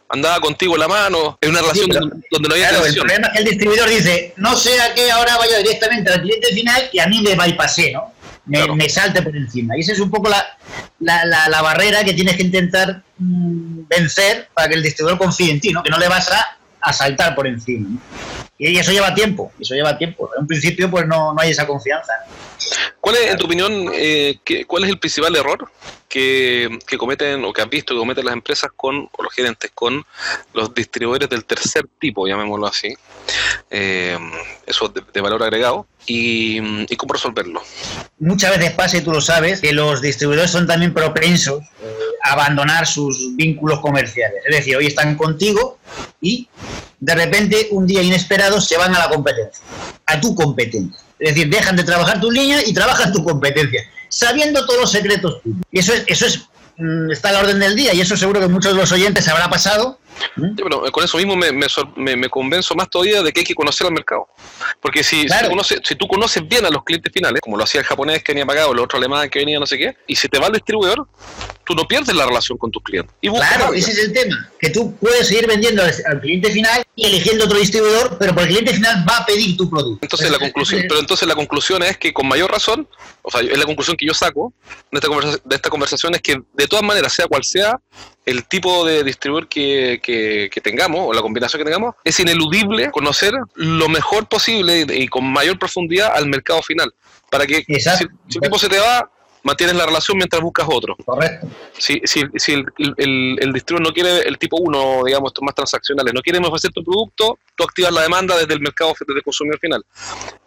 Andaba 0.10 0.40
contigo 0.40 0.78
la 0.78 0.88
mano, 0.88 1.38
en 1.42 1.50
una 1.50 1.62
relación 1.62 1.90
donde 1.90 2.50
no 2.50 2.54
había 2.54 2.70
claro, 2.70 2.86
El 2.86 2.96
problema 2.96 3.28
es 3.28 3.34
que 3.34 3.40
el 3.40 3.46
distribuidor 3.46 3.90
dice, 3.90 4.34
no 4.38 4.56
sea 4.56 4.94
que 4.94 5.12
ahora 5.12 5.38
vaya 5.38 5.58
directamente 5.58 6.12
al 6.12 6.22
cliente 6.22 6.48
final 6.54 6.90
y 6.92 7.00
a 7.00 7.08
mí 7.08 7.22
me 7.22 7.36
bypassé, 7.36 7.92
¿no? 7.94 8.14
Me, 8.46 8.90
salte 8.90 9.22
por 9.22 9.36
encima. 9.36 9.78
Y 9.78 9.82
esa 9.82 9.94
es 9.94 10.00
un 10.00 10.10
poco 10.10 10.28
la, 10.28 10.58
la, 11.00 11.48
la, 11.48 11.62
barrera 11.62 12.04
que 12.04 12.14
tienes 12.14 12.36
que 12.36 12.42
intentar 12.42 13.04
mm, 13.18 13.88
vencer 13.88 14.50
para 14.54 14.68
que 14.68 14.74
el 14.76 14.84
distribuidor 14.84 15.20
confíe 15.20 15.52
en 15.52 15.62
ti, 15.62 15.72
¿no? 15.72 15.84
Que 15.84 15.92
no 15.92 16.00
le 16.00 16.08
vas 16.08 16.30
a, 16.32 16.58
a 16.82 16.94
saltar 16.94 17.36
por 17.36 17.48
encima. 17.48 18.00
Y 18.58 18.78
eso 18.78 18.91
lleva 18.91 19.13
tiempo, 19.13 19.52
eso 19.60 19.74
lleva 19.74 19.98
tiempo. 19.98 20.30
En 20.36 20.41
un 20.41 20.48
principio, 20.48 20.89
pues 20.89 21.08
no, 21.08 21.34
no 21.34 21.41
hay 21.41 21.52
esa 21.52 21.65
confianza. 21.65 22.13
¿Cuál 23.00 23.15
es, 23.15 23.32
en 23.32 23.38
tu 23.38 23.46
opinión, 23.46 23.89
eh, 23.94 24.38
cuál 24.67 24.84
es 24.84 24.89
el 24.91 25.00
principal 25.00 25.36
error 25.36 25.72
que, 26.08 26.80
cometen 26.98 27.44
o 27.44 27.54
que 27.54 27.62
has 27.62 27.70
visto 27.70 27.96
que 27.96 28.00
cometen 28.00 28.26
las 28.26 28.36
empresas 28.36 28.70
con, 28.76 29.10
o 29.12 29.24
los 29.24 29.34
gerentes 29.34 29.72
con 29.74 30.06
los 30.54 30.74
distribuidores 30.74 31.30
del 31.30 31.46
tercer 31.46 31.88
tipo, 32.00 32.28
llamémoslo 32.28 32.67
así? 32.67 32.94
Eh, 33.72 34.17
eso 34.67 34.89
de, 34.89 35.22
valor 35.22 35.41
agregado. 35.41 35.88
Y, 36.06 36.60
cómo 36.98 37.13
resolverlo? 37.13 37.63
Muchas 38.20 38.58
veces 38.58 38.74
pasa, 38.74 38.98
y 38.98 39.02
tú 39.02 39.12
lo 39.12 39.22
sabes, 39.22 39.62
que 39.62 39.74
los 39.74 40.02
distribuidores 40.02 40.52
son 40.52 40.67
también 40.67 40.94
propensos 40.94 41.63
a 41.63 42.01
abandonar 42.23 42.88
sus 42.88 43.36
vínculos 43.36 43.79
comerciales. 43.79 44.43
Es 44.45 44.55
decir, 44.55 44.75
hoy 44.75 44.88
están 44.88 45.15
contigo 45.15 45.77
y 46.21 46.47
de 47.01 47.15
repente, 47.15 47.67
un 47.71 47.88
día 47.88 48.03
inesperado, 48.03 48.62
se 48.62 48.77
van 48.77 48.95
a 48.95 48.99
la 48.99 49.10
competencia, 49.10 49.63
a 50.05 50.21
tu 50.21 50.36
competencia. 50.36 51.01
Es 51.17 51.34
decir, 51.34 51.49
dejan 51.49 51.75
de 51.75 51.84
trabajar 51.84 52.21
tu 52.21 52.29
línea 52.29 52.60
y 52.65 52.73
trabajan 52.73 53.12
tu 53.12 53.23
competencia, 53.23 53.81
sabiendo 54.07 54.65
todos 54.65 54.81
los 54.81 54.91
secretos 54.91 55.41
Y 55.71 55.79
eso 55.79 55.93
es, 55.93 56.03
eso 56.07 56.25
es, 56.27 56.41
mm, 56.77 57.12
está 57.12 57.29
a 57.29 57.31
la 57.34 57.39
orden 57.39 57.60
del 57.60 57.75
día 57.75 57.93
y 57.93 58.01
eso 58.01 58.15
seguro 58.15 58.39
que 58.39 58.47
muchos 58.47 58.73
de 58.73 58.79
los 58.79 58.91
oyentes 58.91 59.27
habrá 59.27 59.49
pasado. 59.49 59.99
¿Mm? 60.36 60.55
con 60.91 61.03
eso 61.03 61.17
mismo 61.17 61.36
me, 61.36 61.51
me, 61.51 62.15
me, 62.15 62.29
convenzo 62.29 62.75
más 62.75 62.89
todavía 62.89 63.21
de 63.21 63.31
que 63.31 63.41
hay 63.41 63.45
que 63.45 63.55
conocer 63.55 63.88
al 63.88 63.93
mercado. 63.93 64.27
Porque 64.81 65.03
si, 65.03 65.25
si, 65.84 65.95
tú 65.95 66.07
conoces, 66.07 66.47
bien 66.47 66.65
a 66.65 66.69
los 66.69 66.84
clientes 66.84 67.12
finales, 67.13 67.41
como 67.41 67.57
lo 67.57 67.63
hacía 67.63 67.81
el 67.81 67.88
japonés 67.88 68.23
que 68.23 68.31
venía 68.31 68.45
pagado, 68.45 68.71
el 68.73 68.79
otro 68.79 68.97
alemán 68.97 69.29
que 69.29 69.39
venía 69.39 69.60
no 69.60 69.65
sé 69.65 69.77
qué, 69.77 69.95
y 70.07 70.15
si 70.15 70.27
te 70.27 70.39
va 70.39 70.47
el 70.47 70.53
distribuidor, 70.53 71.07
tú 71.65 71.75
no 71.75 71.88
pierdes 71.88 72.15
la 72.15 72.25
relación 72.25 72.57
con 72.57 72.71
tus 72.71 72.84
clientes. 72.84 73.13
claro, 73.21 73.73
ese 73.73 73.91
es 73.91 73.99
el 73.99 74.13
tema, 74.13 74.49
que 74.60 74.69
tú 74.69 74.95
puedes 74.95 75.27
seguir 75.27 75.47
vendiendo 75.47 75.84
al, 75.84 76.21
cliente 76.21 76.51
final 76.51 76.84
y 76.95 77.05
eligiendo 77.05 77.45
otro 77.45 77.57
distribuidor, 77.57 78.17
pero 78.17 78.34
por 78.34 78.43
el 78.43 78.49
cliente 78.49 78.73
final 78.73 79.05
va 79.07 79.17
a 79.17 79.25
pedir 79.25 79.57
tu 79.57 79.69
producto. 79.69 79.99
Entonces 80.01 80.31
la 80.31 80.39
conclusión, 80.39 80.84
pero 80.88 80.99
entonces 80.99 81.27
la 81.27 81.36
conclusión 81.36 81.84
es 81.84 81.97
que 81.97 82.13
con 82.13 82.27
mayor 82.27 82.51
razón, 82.51 82.88
o 83.21 83.31
sea, 83.31 83.41
es 83.41 83.57
la 83.57 83.65
conclusión 83.65 83.95
que 83.97 84.05
yo 84.05 84.13
saco 84.13 84.53
de 84.91 84.97
esta, 84.97 85.07
conversación, 85.07 85.41
de 85.45 85.55
esta 85.55 85.69
conversación 85.69 86.15
es 86.15 86.21
que 86.21 86.41
de 86.53 86.67
todas 86.67 86.84
maneras, 86.84 87.13
sea 87.13 87.27
cual 87.27 87.43
sea 87.43 87.79
el 88.32 88.46
tipo 88.46 88.86
de 88.86 89.04
distribuidor 89.04 89.48
que, 89.48 90.00
que, 90.02 90.62
tengamos 90.62 91.02
o 91.08 91.13
la 91.13 91.22
combinación 91.22 91.60
que 91.60 91.65
tengamos, 91.65 91.96
es 92.04 92.20
ineludible 92.20 92.91
conocer 92.91 93.34
lo 93.56 93.89
mejor 93.89 94.28
posible 94.28 94.86
y, 94.89 95.08
con 95.08 95.26
mayor 95.26 95.60
profundidad 95.60 96.12
al 96.15 96.28
mercado 96.28 96.62
final. 96.62 96.94
Para 97.30 97.46
que 97.46 97.63
si, 97.67 97.80
si 97.80 98.04
el 98.04 98.41
tipo 98.41 98.58
se 98.58 98.70
te 98.70 98.80
va, 98.80 99.10
mantienes 99.43 99.75
la 99.75 99.86
relación 99.86 100.17
mientras 100.17 100.41
buscas 100.41 100.67
otro. 100.69 100.95
Correcto. 101.04 101.47
Si, 101.77 102.01
si, 102.04 102.23
si 102.36 102.54
el, 102.54 102.65
el, 102.97 103.38
el, 103.39 103.54
distribuidor 103.54 103.89
no 103.89 103.93
quiere, 103.93 104.27
el 104.27 104.38
tipo 104.38 104.58
1, 104.58 105.04
digamos, 105.06 105.30
estos 105.30 105.43
más 105.43 105.56
transaccionales, 105.56 106.13
no 106.13 106.21
quiere 106.21 106.39
ofrecer 106.39 106.71
tu 106.71 106.84
producto, 106.84 107.39
tú 107.56 107.63
activas 107.63 107.91
la 107.91 108.01
demanda 108.01 108.38
desde 108.38 108.54
el 108.54 108.60
mercado, 108.60 108.93
desde 108.99 109.17
el 109.17 109.23
consumidor 109.23 109.60
final. 109.60 109.84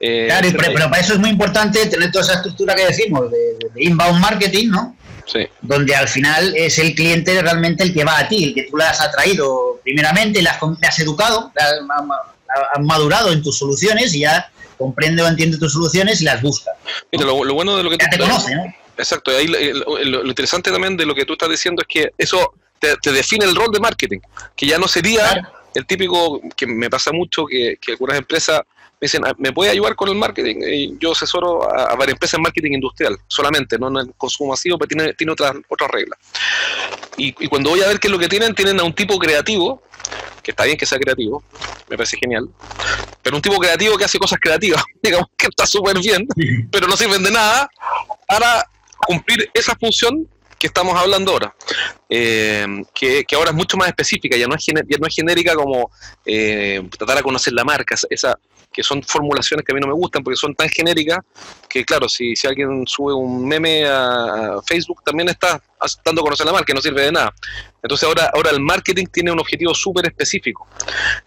Eh, 0.01 0.27
claro, 0.27 0.49
pero, 0.59 0.91
para 0.91 1.01
eso 1.01 1.15
es 1.15 1.19
muy 1.19 1.31
importante 1.31 1.87
tener 1.87 2.11
toda 2.13 2.25
esa 2.25 2.35
estructura 2.35 2.75
que 2.75 2.87
decimos 2.87 3.31
de, 3.31 3.59
inbound 3.77 4.21
marketing, 4.21 4.69
¿no? 4.69 4.97
Sí. 5.27 5.47
Donde 5.63 5.95
al 5.97 6.07
final 6.07 6.55
es 6.55 6.79
el 6.79 6.95
cliente 6.95 7.41
realmente 7.41 7.83
el 7.83 7.95
que 7.95 8.05
va 8.05 8.19
a 8.19 8.29
ti, 8.29 8.45
el 8.45 8.55
que 8.55 8.65
tú 8.65 8.77
le 8.77 8.85
has 8.85 9.01
atraído 9.01 9.81
primeramente, 9.83 10.43
le 10.43 10.51
has, 10.51 10.59
le 10.63 10.87
has 10.87 10.99
educado, 10.99 11.51
le 11.55 11.63
has 11.63 12.83
madurado 12.83 13.33
en 13.33 13.43
tus 13.43 13.57
soluciones 13.59 14.15
y 14.15 14.21
ya 14.21 14.51
comprende 14.77 15.23
o 15.23 15.27
entiende 15.27 15.57
tus 15.57 15.73
soluciones 15.73 16.21
y 16.21 16.25
las 16.25 16.43
busca. 16.43 16.73
Mira, 17.11 17.25
lo, 17.25 17.55
bueno 17.55 17.77
de 17.77 17.83
lo 17.83 17.91
que 17.91 17.97
ya 17.99 18.11
te 18.11 18.19
conoce, 18.19 18.55
¿no? 18.55 18.65
Exacto, 18.97 19.31
ahí 19.31 19.47
lo, 19.47 20.27
interesante 20.27 20.71
también 20.71 20.97
de 20.97 21.07
lo 21.07 21.15
que 21.15 21.25
tú 21.25 21.33
estás 21.33 21.51
diciendo 21.51 21.83
es 21.83 21.89
que 21.89 22.13
eso 22.17 22.55
te, 22.79 23.13
define 23.13 23.45
el 23.45 23.57
rol 23.57 23.73
de 23.73 23.81
marketing, 23.81 24.21
que 24.57 24.67
ya 24.67 24.79
no 24.79 24.87
sería 24.87 25.51
el 25.75 25.87
típico, 25.87 26.41
que 26.57 26.67
me 26.67 26.89
pasa 26.89 27.11
mucho, 27.13 27.47
que, 27.47 27.79
algunas 27.89 28.19
empresas 28.19 28.61
me 29.01 29.07
dicen, 29.07 29.25
ah, 29.27 29.35
¿me 29.39 29.53
puede 29.53 29.71
ayudar 29.71 29.97
con 29.97 30.09
el 30.09 30.15
marketing? 30.15 30.57
Y 30.63 30.99
yo 30.99 31.13
asesoro 31.13 31.69
a, 31.69 31.95
varias 31.97 32.15
empresas 32.15 32.35
en 32.35 32.43
marketing 32.43 32.73
industrial, 32.73 33.19
solamente, 33.27 33.79
no 33.79 33.89
en 33.89 34.09
el 34.09 34.15
consumo 34.17 34.51
masivo, 34.51 34.79
pero 34.79 34.89
tiene, 34.89 35.15
tiene 35.15 35.33
otras, 35.33 35.55
otras 35.69 35.91
reglas. 35.91 36.19
Y, 37.17 37.35
y 37.45 37.49
cuando 37.49 37.71
voy 37.71 37.83
a 37.83 37.89
ver 37.89 37.99
qué 37.99 38.09
es 38.09 38.13
lo 38.13 38.19
que 38.19 38.29
tienen, 38.29 38.55
tienen 38.55 38.79
a 38.79 38.85
un 38.85 38.95
tipo 38.95 39.19
creativo, 39.19 39.83
que 40.43 40.53
está 40.53 40.65
bien 40.65 40.77
que 40.77 40.87
sea 40.87 40.99
creativo, 40.99 41.43
me 41.89 41.97
parece 41.97 42.17
genial, 42.19 42.49
pero 43.23 43.37
un 43.37 43.43
tipo 43.43 43.59
creativo 43.59 43.97
que 43.97 44.05
hace 44.05 44.19
cosas 44.19 44.39
creativas, 44.41 44.85
digamos 45.03 45.29
que 45.37 45.47
está 45.47 45.67
súper 45.67 45.99
bien, 45.99 46.29
pero 46.71 46.87
no 46.87 46.97
sirven 46.97 47.23
de 47.23 47.33
nada 47.33 47.69
para 48.29 48.65
cumplir 49.05 49.51
esa 49.55 49.75
función 49.77 50.29
que 50.59 50.69
estamos 50.69 50.97
hablando 50.97 51.33
ahora, 51.33 51.55
eh, 52.09 52.67
que, 52.95 53.25
ahora 53.35 53.51
es 53.51 53.57
mucho 53.57 53.77
más 53.77 53.89
específica, 53.89 54.37
ya 54.37 54.47
no 54.47 54.55
es, 54.55 54.65
ya 54.67 54.99
no 54.99 55.07
es 55.07 55.15
genérica 55.15 55.55
como 55.55 55.91
eh, 56.25 56.83
tratar 56.97 57.19
de 57.19 57.23
conocer 57.23 57.53
la 57.53 57.65
marca, 57.65 57.97
esa, 58.09 58.39
que 58.75 58.83
son 58.83 59.03
formulaciones 59.03 59.65
que 59.65 59.73
a 59.73 59.75
mí 59.75 59.81
no 59.81 59.87
me 59.87 59.95
gustan 59.95 60.23
porque 60.23 60.37
son 60.37 60.55
tan 60.55 60.69
genéricas 60.69 61.19
que, 61.69 61.85
claro, 61.85 62.09
si, 62.09 62.35
si 62.35 62.47
alguien 62.47 62.85
sube 62.87 63.15
un 63.15 63.47
meme 63.47 63.87
a, 63.87 64.57
Facebook, 64.67 65.03
también 65.05 65.29
está 65.29 65.63
dando 66.05 66.21
a 66.21 66.25
conocer 66.25 66.45
la 66.45 66.53
marca, 66.53 66.75
no 66.75 66.83
sirve 66.83 67.03
de 67.03 67.13
nada. 67.13 67.33
Entonces 67.85 68.09
ahora, 68.09 68.31
ahora 68.33 68.51
el 68.51 68.61
marketing 68.61 69.05
tiene 69.13 69.31
un 69.31 69.39
objetivo 69.39 69.75
súper 69.75 70.07
específico 70.07 70.67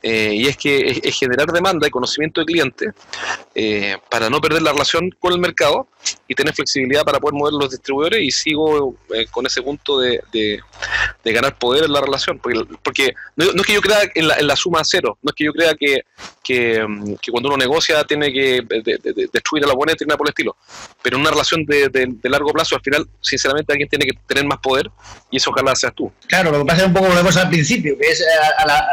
eh, 0.01 0.31
y 0.33 0.47
es 0.47 0.57
que 0.57 0.99
es, 1.03 1.15
generar 1.15 1.51
demanda 1.51 1.87
y 1.87 1.91
conocimiento 1.91 2.41
de 2.41 2.45
cliente 2.47 2.91
eh, 3.53 3.95
para 4.09 4.27
no 4.27 4.41
perder 4.41 4.63
la 4.63 4.71
relación 4.71 5.11
con 5.19 5.33
el 5.33 5.39
mercado 5.39 5.87
y 6.27 6.35
tener 6.35 6.53
flexibilidad 6.53 7.03
para 7.03 7.19
poder 7.19 7.35
mover 7.35 7.53
los 7.53 7.69
distribuidores 7.69 8.21
y 8.21 8.31
sigo 8.31 8.95
eh, 9.13 9.25
con 9.29 9.45
ese 9.45 9.61
punto 9.61 9.99
de, 9.99 10.21
de, 10.31 10.61
ganar 11.25 11.57
poder 11.57 11.83
en 11.85 11.91
la 11.91 12.01
relación, 12.01 12.39
porque, 12.39 12.63
porque 12.81 13.13
no, 13.35 13.45
es 13.45 13.65
que 13.65 13.73
yo 13.73 13.81
crea 13.81 13.99
en 14.15 14.27
la, 14.27 14.35
en 14.35 14.47
la, 14.47 14.55
suma 14.55 14.81
cero, 14.83 15.17
no 15.21 15.29
es 15.29 15.35
que 15.35 15.43
yo 15.43 15.53
crea 15.53 15.73
que, 15.75 16.01
que, 16.43 16.85
mm, 16.87 17.15
cuando 17.31 17.49
uno 17.49 17.57
negocia 17.57 18.03
tiene 18.05 18.31
que 18.31 18.61
destruir 19.33 19.65
a 19.65 19.67
la 19.67 19.73
oponente 19.73 20.03
y 20.03 20.07
nada 20.07 20.17
por 20.17 20.27
el 20.27 20.31
estilo, 20.31 20.55
pero 21.01 21.17
en 21.17 21.21
una 21.21 21.31
relación 21.31 21.65
de, 21.65 22.17
largo 22.23 22.51
plazo 22.51 22.75
al 22.75 22.81
final 22.81 23.07
sinceramente 23.21 23.71
alguien 23.71 23.89
tiene 23.89 24.05
que 24.05 24.17
tener 24.25 24.45
más 24.45 24.59
poder 24.59 24.89
y 25.29 25.37
eso 25.37 25.49
ojalá 25.49 25.75
seas 25.75 25.93
tú. 25.93 26.11
Claro, 26.27 26.46
lo 26.51 26.59
que 26.59 26.65
pasa 26.65 26.81
es 26.81 26.87
un 26.87 26.93
poco 26.93 27.07
lo 27.07 27.29
que 27.29 27.39
al 27.39 27.49
principio, 27.49 27.97
que 27.97 28.07
es 28.07 28.23
a, 28.57 28.65
la, 28.65 28.87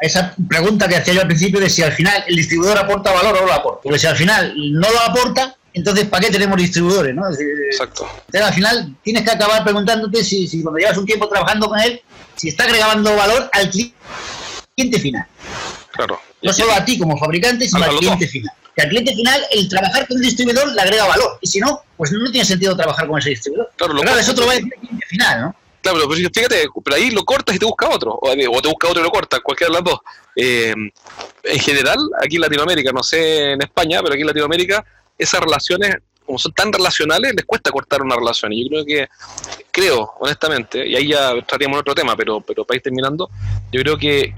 esa 0.00 0.34
pregunta 0.48 0.88
que 0.88 0.96
hacía 0.96 1.14
yo 1.14 1.20
al 1.20 1.26
principio 1.26 1.60
de 1.60 1.70
si 1.70 1.82
al 1.82 1.92
final 1.92 2.24
el 2.26 2.36
distribuidor 2.36 2.78
aporta 2.78 3.12
valor 3.12 3.36
o 3.36 3.40
no 3.40 3.46
lo 3.46 3.52
aporta. 3.52 3.80
Porque 3.82 3.98
si 3.98 4.06
al 4.06 4.16
final 4.16 4.54
no 4.56 4.90
lo 4.90 5.00
aporta, 5.00 5.56
entonces 5.72 6.06
¿para 6.06 6.26
qué 6.26 6.32
tenemos 6.32 6.56
distribuidores? 6.56 7.14
¿no? 7.14 7.22
Exacto. 7.28 8.08
Entonces, 8.26 8.42
al 8.42 8.54
final 8.54 8.96
tienes 9.02 9.22
que 9.22 9.30
acabar 9.30 9.64
preguntándote 9.64 10.22
si, 10.22 10.46
si 10.46 10.62
cuando 10.62 10.78
llevas 10.78 10.96
un 10.98 11.06
tiempo 11.06 11.28
trabajando 11.28 11.68
con 11.68 11.80
él, 11.80 12.00
si 12.36 12.48
está 12.48 12.64
agregando 12.64 13.14
valor 13.16 13.48
al 13.52 13.70
cliente 13.70 15.00
final. 15.00 15.26
Claro. 15.92 16.20
No 16.42 16.52
solo 16.52 16.72
a 16.72 16.84
ti 16.84 16.98
como 16.98 17.16
fabricante, 17.16 17.66
sino 17.66 17.84
al 17.84 17.96
cliente 17.96 18.28
final. 18.28 18.52
Que 18.76 18.82
al 18.82 18.88
cliente 18.88 19.14
final, 19.14 19.40
el 19.52 19.68
trabajar 19.68 20.06
con 20.06 20.16
un 20.16 20.22
distribuidor 20.22 20.72
le 20.72 20.80
agrega 20.80 21.06
valor. 21.06 21.38
Y 21.40 21.46
si 21.46 21.60
no, 21.60 21.82
pues 21.96 22.10
no 22.12 22.30
tiene 22.30 22.44
sentido 22.44 22.76
trabajar 22.76 23.06
con 23.06 23.18
ese 23.18 23.30
distribuidor. 23.30 23.70
Claro, 23.76 23.94
claro 23.94 24.18
eso 24.18 24.32
otro 24.32 24.46
va 24.46 24.52
a 24.52 24.54
decir 24.56 24.72
cliente 24.80 25.06
final, 25.06 25.40
¿no? 25.40 25.56
Claro, 25.84 25.98
pero 26.08 26.30
fíjate, 26.32 26.66
pero 26.82 26.96
ahí 26.96 27.10
lo 27.10 27.26
cortas 27.26 27.54
y 27.54 27.58
te 27.58 27.66
busca 27.66 27.90
otro, 27.90 28.18
o, 28.18 28.32
te 28.32 28.46
busca 28.46 28.88
otro 28.88 29.00
y 29.00 29.02
lo 29.02 29.10
cortas, 29.10 29.40
cualquiera 29.40 29.70
de 29.70 29.74
las 29.74 29.84
dos. 29.84 30.00
Eh, 30.34 30.74
en 31.42 31.60
general, 31.60 31.98
aquí 32.22 32.36
en 32.36 32.40
Latinoamérica, 32.40 32.90
no 32.90 33.02
sé 33.02 33.52
en 33.52 33.60
España, 33.60 34.00
pero 34.00 34.14
aquí 34.14 34.22
en 34.22 34.28
Latinoamérica, 34.28 34.82
esas 35.18 35.40
relaciones, 35.42 35.96
como 36.24 36.38
son 36.38 36.54
tan 36.54 36.72
relacionales, 36.72 37.34
les 37.34 37.44
cuesta 37.44 37.70
cortar 37.70 38.00
una 38.00 38.16
relación. 38.16 38.54
Y 38.54 38.64
yo 38.64 38.70
creo 38.70 38.84
que, 38.86 39.08
creo, 39.70 40.10
honestamente, 40.20 40.88
y 40.88 40.96
ahí 40.96 41.08
ya 41.08 41.32
estaríamos 41.32 41.76
en 41.76 41.80
otro 41.80 41.94
tema, 41.94 42.16
pero, 42.16 42.40
pero 42.40 42.64
para 42.64 42.76
ir 42.76 42.82
terminando, 42.82 43.28
yo 43.70 43.82
creo 43.82 43.98
que 43.98 44.32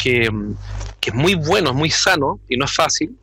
que 1.06 1.10
es 1.10 1.14
muy 1.14 1.36
bueno, 1.36 1.70
es 1.70 1.76
muy 1.76 1.88
sano 1.88 2.40
y 2.48 2.56
no 2.56 2.64
es 2.64 2.74
fácil, 2.74 3.16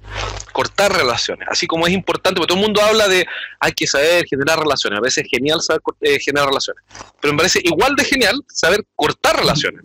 cortar 0.54 0.96
relaciones. 0.96 1.48
Así 1.52 1.68
como 1.68 1.86
es 1.86 1.94
importante, 1.94 2.38
porque 2.38 2.54
todo 2.54 2.60
el 2.60 2.66
mundo 2.66 2.82
habla 2.82 3.10
de 3.10 3.26
hay 3.60 3.74
que 3.74 3.86
saber 3.86 4.26
generar 4.26 4.60
relaciones. 4.60 5.00
A 5.00 5.02
veces 5.02 5.26
es 5.26 5.30
genial 5.30 5.62
saber 5.62 5.82
eh, 6.02 6.20
generar 6.20 6.48
relaciones. 6.48 6.84
Pero 7.20 7.34
me 7.34 7.38
parece 7.38 7.60
igual 7.64 7.96
de 7.96 8.06
genial 8.06 8.40
saber 8.48 8.86
cortar 8.96 9.38
relaciones. 9.38 9.82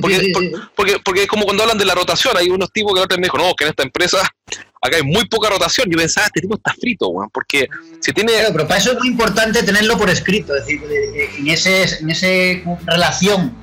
Porque, 0.00 0.32
porque, 0.76 0.96
porque, 1.02 1.22
es 1.22 1.28
como 1.28 1.44
cuando 1.44 1.62
hablan 1.62 1.78
de 1.78 1.86
la 1.86 1.94
rotación. 1.94 2.36
Hay 2.36 2.50
unos 2.50 2.70
tipos 2.72 2.92
que 2.92 3.00
otra 3.00 3.16
me 3.16 3.24
dijo, 3.24 3.38
no, 3.38 3.54
que 3.54 3.64
en 3.64 3.70
esta 3.70 3.82
empresa 3.82 4.28
acá 4.80 4.96
hay 4.96 5.02
muy 5.02 5.26
poca 5.26 5.50
rotación. 5.50 5.88
Yo 5.90 5.98
pensaba, 5.98 6.26
este 6.26 6.40
tipo 6.40 6.56
está 6.56 6.72
frito, 6.72 7.08
weón, 7.08 7.30
porque 7.30 7.68
si 8.00 8.12
tiene... 8.12 8.32
pero 8.52 8.66
para 8.66 8.80
eso 8.80 8.92
es 8.92 8.98
muy 8.98 9.08
importante 9.08 9.62
tenerlo 9.62 9.98
por 9.98 10.10
escrito, 10.10 10.54
es 10.56 10.66
decir, 10.66 10.82
en 11.38 11.48
ese, 11.48 11.98
en 12.00 12.10
ese 12.10 12.64
relación 12.86 13.54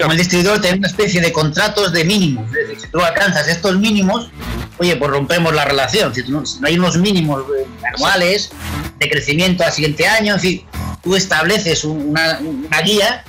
con 0.00 0.10
el 0.10 0.18
distribuidor 0.18 0.60
tener 0.60 0.78
una 0.78 0.88
especie 0.88 1.20
de 1.20 1.32
contratos 1.32 1.92
de 1.92 2.04
mínimos, 2.04 2.46
es 2.48 2.68
decir, 2.68 2.80
si 2.80 2.88
tú 2.88 3.00
alcanzas 3.00 3.46
estos 3.46 3.78
mínimos, 3.78 4.30
oye, 4.78 4.96
pues 4.96 5.10
rompemos 5.10 5.54
la 5.54 5.64
relación, 5.64 6.12
si, 6.12 6.22
no, 6.28 6.42
hay 6.62 6.76
unos 6.76 6.96
mínimos 6.98 7.42
eh, 7.42 7.66
anuales 7.94 8.50
de 8.98 9.08
crecimiento 9.08 9.64
al 9.64 9.72
siguiente 9.72 10.06
año, 10.08 10.34
en 10.34 10.40
fin, 10.40 10.64
tú 11.02 11.14
estableces 11.14 11.84
una, 11.84 12.40
una 12.40 12.80
guía 12.80 13.24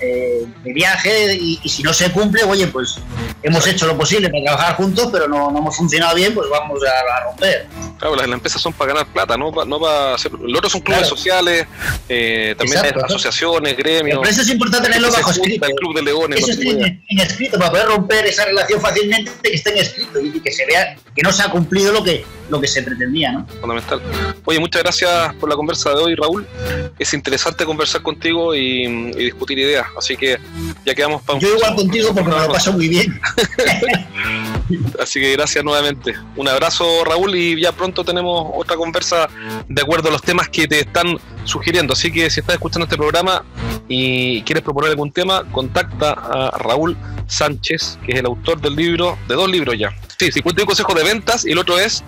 eh, 0.00 0.46
de 0.62 0.72
viaje 0.72 1.34
y, 1.34 1.56
si 1.68 1.82
no 1.82 1.92
se 1.92 2.10
cumple, 2.12 2.44
oye, 2.44 2.66
pues 2.68 2.98
hemos 3.42 3.66
hecho 3.66 3.86
lo 3.86 3.96
posible 3.96 4.28
para 4.30 4.44
trabajar 4.44 4.76
juntos, 4.76 5.08
pero 5.10 5.26
no, 5.28 5.48
hemos 5.50 5.76
funcionado 5.76 6.14
bien, 6.14 6.34
pues 6.34 6.48
vamos 6.48 6.80
a, 6.84 7.24
romper. 7.24 7.66
Claro, 7.98 8.16
las, 8.16 8.28
empresas 8.28 8.62
son 8.62 8.72
para 8.72 8.92
ganar 8.92 9.12
plata, 9.12 9.36
no, 9.36 9.50
no 9.50 9.80
para 9.80 10.14
hacer... 10.14 10.32
Los 10.32 10.58
otros 10.58 10.72
son 10.72 10.82
clubes 10.82 11.08
sociales, 11.08 11.66
eh, 12.08 12.54
también 12.56 12.84
hay 12.84 12.92
asociaciones, 13.04 13.76
gremios. 13.76 14.18
Pero 14.20 14.30
eso 14.30 14.42
es 14.42 14.48
importante 14.50 14.88
tenerlo 14.88 15.10
bajo 15.10 15.30
escrito. 15.30 15.66
El 15.66 15.74
Club 15.74 15.96
de 15.96 16.02
Leones. 16.02 16.48
Eso 16.48 16.60
en, 16.60 17.02
escrito, 17.18 17.58
para 17.58 17.70
poder 17.70 17.86
romper 17.86 18.26
esa 18.26 18.44
relación 18.44 18.80
fácilmente, 18.80 19.32
que 19.42 19.54
esté 19.54 19.70
en 19.70 19.78
escrito 19.78 20.20
y 20.20 20.40
que 20.40 20.52
se 20.52 20.64
vea 20.66 20.96
que 21.14 21.22
no 21.22 21.32
se 21.32 21.42
ha 21.42 21.50
cumplido 21.50 21.92
lo 21.92 22.04
que, 22.04 22.24
lo 22.48 22.60
que 22.60 22.66
se 22.66 22.82
pretendía, 22.82 23.32
¿no? 23.32 23.46
Fundamental. 23.60 24.00
Oye, 24.44 24.58
muchas 24.58 24.82
gracias 24.82 25.34
por 25.34 25.48
la 25.48 25.56
conversa 25.56 25.90
de 25.90 25.96
hoy, 25.96 26.14
Raúl. 26.14 26.46
Es 26.98 27.12
interesante 27.14 27.64
conversar 27.64 28.02
contigo 28.02 28.54
y, 28.54 28.84
y 28.84 29.24
discutir 29.24 29.58
ideas. 29.58 29.86
Así 29.96 30.16
que 30.16 30.38
ya 30.84 30.94
quedamos 30.94 31.22
para 31.22 31.38
Yo 31.38 31.54
igual 31.54 31.74
contigo 31.74 32.14
porque 32.14 32.30
me 32.30 32.36
lo 32.38 32.52
paso 32.52 32.72
muy 32.72 32.88
bien. 32.88 33.20
Así 35.00 35.20
que 35.20 35.32
gracias 35.32 35.64
nuevamente. 35.64 36.14
Un 36.36 36.48
abrazo, 36.48 37.04
Raúl, 37.04 37.34
y 37.34 37.60
ya 37.60 37.72
pronto 37.72 38.04
tenemos 38.04 38.50
otra 38.54 38.76
conversa 38.76 39.28
de 39.68 39.82
acuerdo 39.82 40.08
a 40.08 40.12
los 40.12 40.22
temas 40.22 40.48
que 40.48 40.66
te 40.66 40.80
están 40.80 41.18
sugiriendo. 41.44 41.92
Así 41.92 42.12
que 42.12 42.28
si 42.30 42.40
estás 42.40 42.54
escuchando 42.54 42.84
este 42.84 42.96
programa 42.96 43.44
y 43.88 44.42
quieres 44.42 44.62
proponer 44.62 44.90
algún 44.90 45.12
tema, 45.12 45.44
contacta 45.50 46.12
a 46.12 46.58
Raúl 46.58 46.96
Sánchez, 47.26 47.98
que 48.04 48.12
es 48.12 48.18
el 48.18 48.26
autor 48.26 48.60
del 48.60 48.76
libro, 48.76 49.18
de 49.28 49.34
dos 49.34 49.48
libros 49.50 49.78
ya. 49.78 49.94
Sí, 50.18 50.32
51 50.32 50.66
consejos 50.66 50.94
de 50.94 51.04
ventas 51.04 51.46
y 51.46 51.52
el 51.52 51.58
otro 51.58 51.78
es 51.78 52.02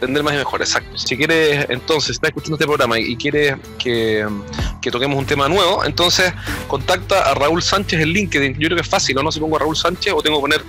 Vender 0.00 0.22
más 0.22 0.34
y 0.34 0.36
mejor, 0.36 0.60
exacto. 0.60 0.96
Si 0.96 1.16
quieres, 1.16 1.66
entonces, 1.68 2.10
estás 2.10 2.28
escuchando 2.28 2.56
este 2.56 2.66
programa 2.66 2.98
y 2.98 3.16
quieres 3.16 3.56
que, 3.78 4.26
toquemos 4.90 5.18
un 5.18 5.26
tema 5.26 5.50
nuevo, 5.50 5.84
entonces 5.84 6.32
contacta 6.66 7.30
a 7.30 7.34
Raúl 7.34 7.62
Sánchez 7.62 8.00
en 8.00 8.08
LinkedIn. 8.08 8.54
Yo 8.54 8.68
creo 8.68 8.76
que 8.76 8.82
es 8.82 8.88
fácil, 8.88 9.16
¿no? 9.16 9.30
Si 9.30 9.38
pongo 9.38 9.56
a 9.56 9.58
Raúl 9.58 9.76
Sánchez 9.76 10.14
o 10.16 10.22
tengo 10.22 10.38
que 10.38 10.40
poner 10.40 10.62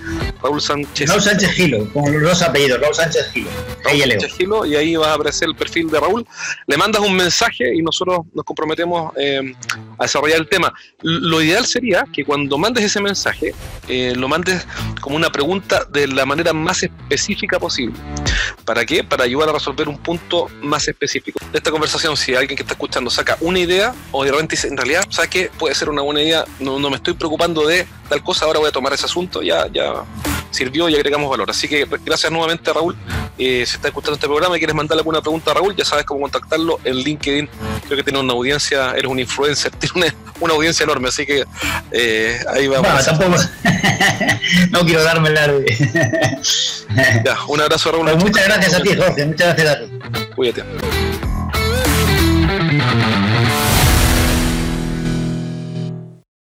Raúl 0.44 0.60
Sánchez. 0.60 1.10
Raúl 1.10 1.22
Sánchez 1.22 1.52
Gilo, 1.52 1.89
con 1.94 2.12
los 2.12 2.22
dos 2.22 2.42
apellidos, 2.42 2.82
Raúl 2.82 2.96
Sánchez 2.96 3.32
Gilo. 3.32 3.50
Raúl 3.86 4.00
Sánchez 4.02 4.34
Gilo, 4.36 4.65
y 4.65 4.76
ahí 4.76 4.96
va 4.98 5.12
a 5.12 5.13
aparecer 5.13 5.48
el 5.48 5.56
perfil 5.56 5.89
de 5.89 6.00
Raúl. 6.02 6.28
Le 6.68 6.76
mandas 6.76 7.02
un 7.02 7.15
mensaje 7.15 7.74
y 7.74 7.82
nosotros 7.82 8.26
nos 8.34 8.44
comprometemos 8.44 9.13
eh, 9.18 9.54
a 10.00 10.04
desarrollar 10.04 10.40
el 10.40 10.48
tema. 10.48 10.74
Lo 11.02 11.42
ideal 11.42 11.66
sería 11.66 12.06
que 12.12 12.26
cuando 12.26 12.58
mandes 12.58 12.86
ese 12.86 13.02
mensaje, 13.02 13.54
eh, 13.88 14.14
lo 14.16 14.28
mandes 14.28 14.66
como 15.02 15.16
una 15.16 15.30
pregunta 15.32 15.86
de 15.86 16.08
la 16.08 16.26
manera 16.26 16.54
más 16.54 16.84
específica 16.84 17.60
posible. 17.60 17.96
¿Para 18.66 18.86
qué? 18.86 19.04
Para 19.04 19.26
ayudar 19.26 19.50
a 19.50 19.54
resolver 19.54 19.88
un 19.88 19.98
punto 19.98 20.48
más 20.62 20.88
específico. 20.88 21.40
De 21.52 21.58
esta 21.58 21.72
conversación, 21.72 22.16
si 22.18 22.34
alguien 22.34 22.56
que 22.56 22.64
está 22.64 22.74
escuchando 22.74 23.10
saca 23.10 23.38
una 23.42 23.60
idea 23.60 23.94
o 24.12 24.24
de 24.24 24.32
repente 24.32 24.56
dice, 24.56 24.68
en 24.68 24.78
realidad, 24.78 25.04
¿sabes 25.10 25.30
qué? 25.30 25.52
Puede 25.58 25.76
ser 25.76 25.90
una 25.90 26.02
buena 26.02 26.22
idea, 26.22 26.46
no, 26.60 26.80
no 26.80 26.90
me 26.90 26.96
estoy 26.96 27.14
preocupando 27.14 27.68
de 27.68 27.86
tal 28.08 28.24
cosa, 28.24 28.46
ahora 28.46 28.60
voy 28.60 28.70
a 28.70 28.72
tomar 28.72 28.94
ese 28.94 29.06
asunto, 29.06 29.42
ya, 29.42 29.68
ya 29.72 30.06
sirvió 30.52 30.90
y 30.90 30.96
agregamos 30.96 31.30
valor. 31.30 31.50
Así 31.50 31.68
que 31.68 31.88
gracias 32.06 32.32
nuevamente 32.32 32.72
Raúl. 32.72 32.96
Eh, 33.38 33.64
si 33.66 33.76
estás 33.76 33.86
escuchando 33.86 34.16
este 34.16 34.28
programa 34.28 34.58
y 34.58 34.60
quieres 34.60 34.76
mandarle 34.76 35.00
alguna 35.02 35.22
pregunta 35.22 35.52
a 35.52 35.54
Raúl, 35.54 35.76
ya 35.76 35.86
sabes 35.86 36.06
cómo 36.06 36.22
contactarlo 36.22 36.80
en 36.84 36.96
LinkedIn. 36.96 37.50
Creo 37.86 37.98
que 37.98 38.04
tiene 38.04 38.20
una 38.20 38.34
audiencia, 38.34 38.92
eres 38.92 39.06
un 39.06 39.20
influencer, 39.20 39.72
tiene 39.80 40.14
una, 40.40 40.54
audiencia 40.54 40.84
enorme, 40.84 41.10
así 41.10 41.26
que 41.26 41.46
eh, 41.92 42.40
ahí 42.54 42.68
vamos. 42.68 42.92
Bueno, 42.92 43.06
tampoco. 43.06 43.42
no 44.72 44.86
quiero 44.86 45.04
darme 45.04 45.30
largo. 45.30 45.60
ya, 47.26 47.38
un 47.48 47.62
abrazo 47.62 47.92
Raúl. 47.92 48.06
Pues 48.06 48.24
muchas 48.24 48.46
gracias 48.46 48.74
a 48.76 48.82
ti, 48.82 48.96
Jorge. 48.96 49.26
Muchas 49.26 49.56
gracias 49.56 49.76
a 49.76 49.80
ti. 49.80 49.90
Cuídate. 50.36 50.64